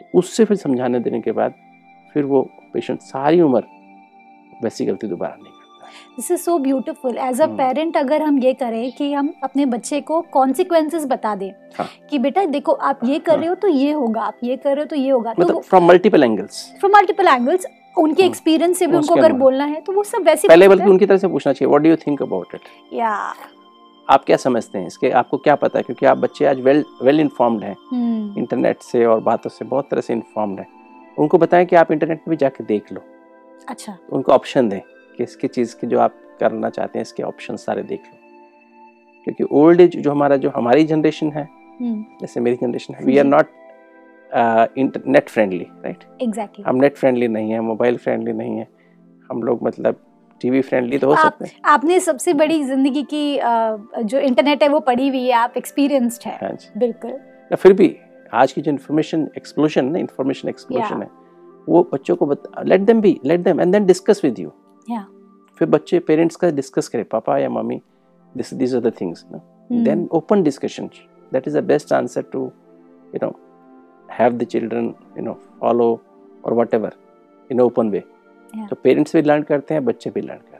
तो 0.00 0.18
उससे 0.18 0.44
फिर 0.44 0.56
समझाने 0.56 1.00
देने 1.00 1.20
के 1.20 1.32
बाद 1.32 1.54
फिर 2.14 2.24
वो 2.24 2.50
पेशेंट 2.72 3.00
सारी 3.00 3.40
उम्र 3.40 3.62
वैसी 4.64 4.86
गलती 4.86 5.06
दोबारा 5.06 5.34
नहीं 5.34 5.44
करता। 5.44 5.86
है 5.86 5.90
this 6.16 6.30
is 6.30 6.40
so 6.40 6.58
beautiful 6.58 7.16
age 7.18 7.40
uh. 7.40 7.46
Parent 7.46 7.96
अगर 7.96 8.22
हम 8.22 8.38
ये 8.38 8.54
करें 8.54 8.92
कि 8.92 9.12
हम 9.12 9.34
अपने 9.44 9.66
बच्चे 9.66 10.00
को 10.00 10.20
कॉन्सिक्वेंसेस 10.20 11.06
बता 11.06 11.34
दें 11.34 11.50
हाँ। 11.78 11.86
कि 12.10 12.18
बेटा 12.18 12.44
देखो 12.44 12.72
आप 12.72 13.00
ये 13.04 13.18
कर 13.18 13.38
रहे 13.38 13.48
हो 13.48 13.54
तो 13.54 13.68
ये 13.68 13.92
होगा 13.92 14.22
आप 14.22 14.38
ये 14.44 14.56
कर 14.56 14.70
रहे 14.70 14.80
हो 14.80 14.86
तो 14.86 14.96
ये 14.96 15.10
होगा। 15.10 15.34
तो 15.34 15.42
मतलब 15.42 15.62
from 15.62 15.84
multiple 15.84 16.22
angles 16.22 16.76
from 16.80 16.92
multiple 16.92 17.26
angles 17.26 17.66
उनके 18.00 18.22
हम्म। 18.22 18.30
एक्सपीरियंस 18.30 18.78
से 18.78 18.86
भी 18.86 18.96
उनको 18.96 19.14
अगर 19.14 19.32
बोलना 19.32 19.64
है 19.64 19.80
तो 19.80 19.92
वो 19.92 20.02
सब 20.04 20.22
वैसे 20.22 20.48
पहले 20.48 20.68
बल्कि 20.68 20.90
उनकी 20.90 21.06
तरफ़ 21.06 21.20
से 21.20 21.28
पूछना 21.28 21.52
चाहिए 21.52 21.68
what 21.68 21.82
do 21.82 21.90
you 21.90 21.96
think 21.96 22.22
about 22.22 22.54
it 22.54 22.60
या 22.92 23.34
आप 24.08 24.24
क्या 24.24 24.36
समझते 24.36 24.78
हैं 24.78 24.86
इसके? 24.86 25.10
आपको 25.10 25.36
क्या 25.36 25.54
पता 25.54 25.78
है? 25.78 25.82
क्योंकि 25.82 26.06
आप 26.06 26.18
बच्चे 26.18 26.44
आज 26.44 26.60
वेल 26.60 26.84
वेल 27.02 27.20
इन्फॉर्म्ड 27.20 27.64
हैं। 27.64 27.76
हम्म, 27.90 28.38
इंटरनेट 28.38 28.82
से 28.82 29.04
और 29.04 29.20
बातों 29.20 29.50
से 29.50 29.64
बहुत 29.64 29.88
तरह 29.90 30.00
से 30.00 30.12
इन्फॉर्म्ड 30.12 30.60
हैं। 30.60 30.66
उनको 31.18 31.38
बताएँ 31.38 31.66
कि 31.66 31.76
आप 31.76 31.92
इंटरनेट 31.92 32.18
पे 32.18 32.30
भी 32.30 32.36
जाके 32.36 32.64
देख 32.64 32.92
लो। 32.92 33.00
अच्छा। 33.68 33.96
उनको 34.12 34.32
ऑप्शन 34.32 34.68
दें 34.68 34.80
कि 35.16 35.22
इसकी 35.22 35.48
चीज़ 35.48 35.76
की 35.76 35.86
जो 35.86 36.00
आप 36.00 36.14
करना 36.40 36.70
चाहते 36.70 36.98
हैं 36.98 37.02
इसके 37.02 37.22
ऑप्शन 37.22 37.56
सारे 37.56 37.82
देख 37.82 38.00
लो। 38.00 38.18
क्योंकि 39.24 39.44
ओल्ड 39.52 39.80
एज 39.80 39.96
जो 39.96 40.10
हमारा 40.10 40.36
जो 40.36 40.50
हमारी 40.50 40.84
जनरेशन 40.84 41.30
है 41.30 41.48
हम्म। 41.80 42.04
जैसे 42.20 42.40
मेरी 42.40 42.56
जनरेशन 42.56 42.94
है 42.94 43.04
we 43.04 43.18
are 43.18 43.24
not 43.24 43.46
internet 44.34 45.28
friendly 45.28 45.66
right 45.84 46.04
exactly 46.22 46.64
हम 46.66 46.76
नेट 46.76 46.96
फ्रेंडली 46.96 47.28
नहीं 47.28 47.50
है 47.50 47.60
मोबाइल 47.60 47.96
फ्रेंडली 47.96 48.32
नहीं 48.32 48.56
है। 48.58 48.66
हम 49.30 49.42
लोग 49.42 49.62
मतलब 49.62 49.96
टीवी 50.40 50.60
फ्रेंडली 50.60 50.98
तो 50.98 51.06
हो 51.06 51.12
आप- 51.12 51.22
सकते 51.24 51.44
हैं। 51.44 51.60
आपने 51.64 51.98
सबसे 52.00 52.32
बड़ी 52.32 52.62
ज़िंदगी 52.64 53.02
की 53.02 53.36
अ, 53.38 53.76
जो 54.02 54.18
इंटरनेट 54.18 54.62
है 54.62 54.68
वो 54.68 54.80
पढ़ी 54.80 55.08
हुई 55.08 55.24
है 55.26 55.32
आप 55.32 55.54
एक्सपीरियंस्ड 55.56 56.22
है। 56.26 56.38
हाँ 56.42 56.56
बिल्कुल। 56.76 57.10
या 57.10 57.56
फिर 57.56 57.72
भी 57.72 57.96
आज 58.34 58.52
की 58.52 58.60
जो 58.60 58.70
इन्फॉर्मेशन 58.70 59.28
एक्सप्लोजन 59.36 59.84
ना 59.84 59.98
इन्फॉर्मेशन 59.98 60.48
एक्सप्लोजन 60.48 61.02
है 61.02 61.08
वो 61.68 61.82
बच्चों 61.92 62.16
को 62.16 62.32
let 62.64 62.80
them 62.80 63.00
be 63.00 63.20
let 63.24 63.40
them 63.40 63.60
and 63.60 63.72
then 63.72 63.86
discuss 63.86 64.20
with 64.24 64.38
you 64.38 64.52
Yeah. 64.90 65.02
फिर 65.58 65.68
बच्चे 65.68 65.98
पेरेंट्स 65.98 66.36
का 66.36 66.50
डिस्कस 66.50 66.88
करें 66.88 67.04
पापा 67.04 67.38
या 67.38 67.48
mummy 67.50 67.80
this 68.36 68.52
these 68.54 68.74
are 68.74 68.80
the 68.80 68.92
things 69.00 69.24
ना। 69.32 69.40
Then 69.84 70.00
open 70.18 70.40
discussion 70.46 70.86
that 71.32 71.44
is 71.48 71.56
the 71.56 71.62
best 71.66 71.92
answer 71.98 72.22
to 72.32 72.40
you 73.14 73.20
know 73.22 73.30
have 74.10 74.38
the 74.38 74.46
children 74.46 74.94
you 75.16 75.24
know 75.26 75.36
follow 75.60 75.90
or 76.44 76.54
whatever 76.60 76.92
in 77.50 77.66
open 77.66 77.92
way. 77.94 78.02
तो 78.54 78.76
parents 78.76 79.16
भी 79.16 79.22
learn 79.22 79.42
करते 79.42 79.74
हैं 79.74 79.84
बच्चे 79.84 80.10
भी 80.10 80.20
लर्न 80.20 80.38
करते 80.38 80.54
हैं। 80.54 80.58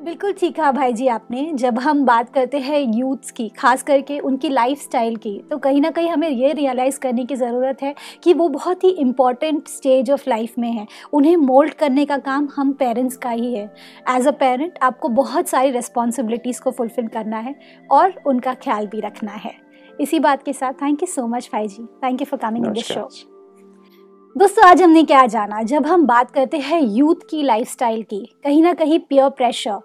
बिल्कुल 0.00 0.32
ठीक 0.32 0.54
कहा 0.56 0.70
भाई 0.72 0.92
जी 0.92 1.06
आपने। 1.08 1.42
जब 1.54 1.78
हम 1.78 2.04
बात 2.06 2.32
करते 2.34 2.58
हैं 2.58 2.80
यूथ्स 2.94 3.30
की 3.30 3.48
खास 3.58 3.82
करके 3.82 4.18
उनकी 4.20 4.48
लाइफस्टाइल 4.48 5.16
की 5.16 5.36
तो 5.50 5.58
कहीं 5.58 5.80
ना 5.80 5.90
कहीं 5.90 6.08
हमें 6.08 6.28
ये 6.28 6.52
रियलाइज़ 6.52 6.98
करने 7.00 7.24
की 7.24 7.36
ज़रूरत 7.36 7.82
है 7.82 7.94
कि 8.24 8.34
वो 8.34 8.48
बहुत 8.48 8.84
ही 8.84 8.90
इंपॉर्टेंट 8.90 9.68
स्टेज 9.68 10.10
ऑफ़ 10.10 10.28
लाइफ 10.28 10.58
में 10.58 10.70
है। 10.70 10.86
उन्हें 11.12 11.36
मोल्ड 11.36 11.74
करने 11.74 12.06
का 12.06 12.18
काम 12.18 12.48
हम 12.56 12.72
पेरेंट्स 12.72 13.16
का 13.16 13.30
ही 13.30 13.54
है। 13.54 13.64
एज 14.10 14.26
अ 14.26 14.32
पेरेंट 14.40 14.78
आपको 14.82 15.08
बहुत 15.08 15.48
सारी 15.48 15.70
रिस्पॉन्सिबिलिटीज़ 15.70 16.62
को 16.62 16.70
फुलफिल 16.70 17.08
करना 17.08 17.38
है 17.38 17.54
और 17.90 18.14
उनका 18.26 18.54
ख्याल 18.54 18.86
भी 18.86 19.00
रखना 19.00 19.32
है। 19.34 19.67
इसी 20.00 20.18
बात 20.20 20.42
के 20.42 20.52
साथ 20.52 20.72
थैंक 20.72 21.02
यू 21.02 21.06
सो 21.06 21.26
मच 21.26 21.48
भाई 21.52 21.68
जी 21.68 21.84
thank 22.04 22.20
you 22.20 22.24
for 22.24 22.38
coming 22.40 22.66
in 22.66 22.72
this 22.72 22.86
show 22.86 23.08
दोस्तों 24.36 24.64
आज 24.64 24.82
हमने 24.82 25.02
क्या 25.02 25.24
जाना? 25.26 25.62
जब 25.62 25.86
हम 25.86 26.06
बात 26.06 26.30
करते 26.30 26.56
हैं 26.56 26.80
यूथ 26.82 27.14
की 27.30 27.42
लाइफस्टाइल 27.42 28.02
की 28.02 28.20
कहीं 28.44 28.62
ना 28.62 28.72
कहीं 28.74 28.98
पियर 28.98 29.28
प्रेशर 29.28 29.80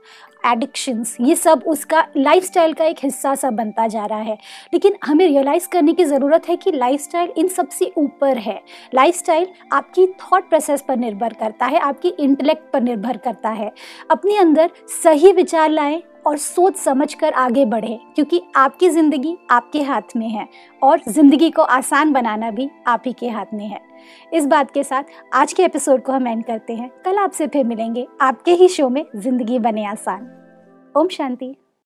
एडिक्शंस 0.45 1.15
ये 1.21 1.35
सब 1.35 1.63
उसका 1.67 2.05
लाइफस्टाइल 2.17 2.73
का 2.73 2.85
एक 2.85 2.97
हिस्सा 3.03 3.33
सा 3.35 3.49
बनता 3.51 3.87
जा 3.87 4.05
रहा 4.05 4.19
है। 4.19 4.37
लेकिन 4.73 4.97
हमें 5.03 5.25
रियलाइज़ 5.27 5.67
करने 5.69 5.93
की 5.93 6.05
ज़रूरत 6.05 6.49
है 6.49 6.55
कि 6.55 6.71
लाइफस्टाइल 6.71 7.33
इन 7.37 7.47
सबसे 7.47 7.91
ऊपर 7.97 8.37
है। 8.37 8.59
लाइफस्टाइल 8.95 9.47
आपकी 9.73 10.07
थॉट 10.07 10.49
प्रोसेस 10.49 10.83
पर 10.87 10.97
निर्भर 10.97 11.33
करता 11.33 11.65
है 11.65 11.79
आपकी 11.79 12.09
इंटेलेक्ट 12.09 12.71
पर 12.73 12.81
निर्भर 12.81 13.17
करता 13.17 13.49
है। 13.49 13.71
अपने 14.11 14.37
अंदर 14.37 14.71
सही 15.03 15.31
विचार 15.31 15.69
लाएँ 15.69 16.01
और 16.25 16.37
सोच 16.37 16.75
समझ 16.75 17.13
कर 17.13 17.33
आगे 17.33 17.65
बढ़े, 17.65 17.99
क्योंकि 18.15 18.41
आपकी 18.55 18.89
ज़िंदगी 18.89 19.35
आपके 19.51 19.81
हाथ 19.81 20.15
में 20.15 20.27
है 20.29 20.47
और 20.81 21.01
ज़िंदगी 21.07 21.49
को 21.49 21.61
आसान 21.61 22.13
बनाना 22.13 22.51
भी 22.51 22.69
आप 22.87 23.03
ही 23.05 23.13
के 23.13 23.29
हाथ 23.29 23.53
में 23.53 23.65
है। 23.65 23.79
इस 24.33 24.45
बात 24.45 24.71
के 24.71 24.83
साथ 24.83 25.03
आज 25.33 25.53
के 25.53 25.63
एपिसोड 25.63 26.03
को 26.03 26.11
हम 26.11 26.27
एंड 26.27 26.45
करते 26.45 26.75
हैं। 26.75 26.89
कल 27.05 27.17
आपसे 27.17 27.47
फिर 27.47 27.65
मिलेंगे 27.65 28.07
आपके 28.21 28.53
ही 28.53 28.67
शो 28.69 28.89
में 28.89 29.05
ज़िंदगी 29.15 29.59
बने 29.59 29.85
आसान। 29.85 30.31
ओम 30.95 31.07
शांति। 31.07 31.55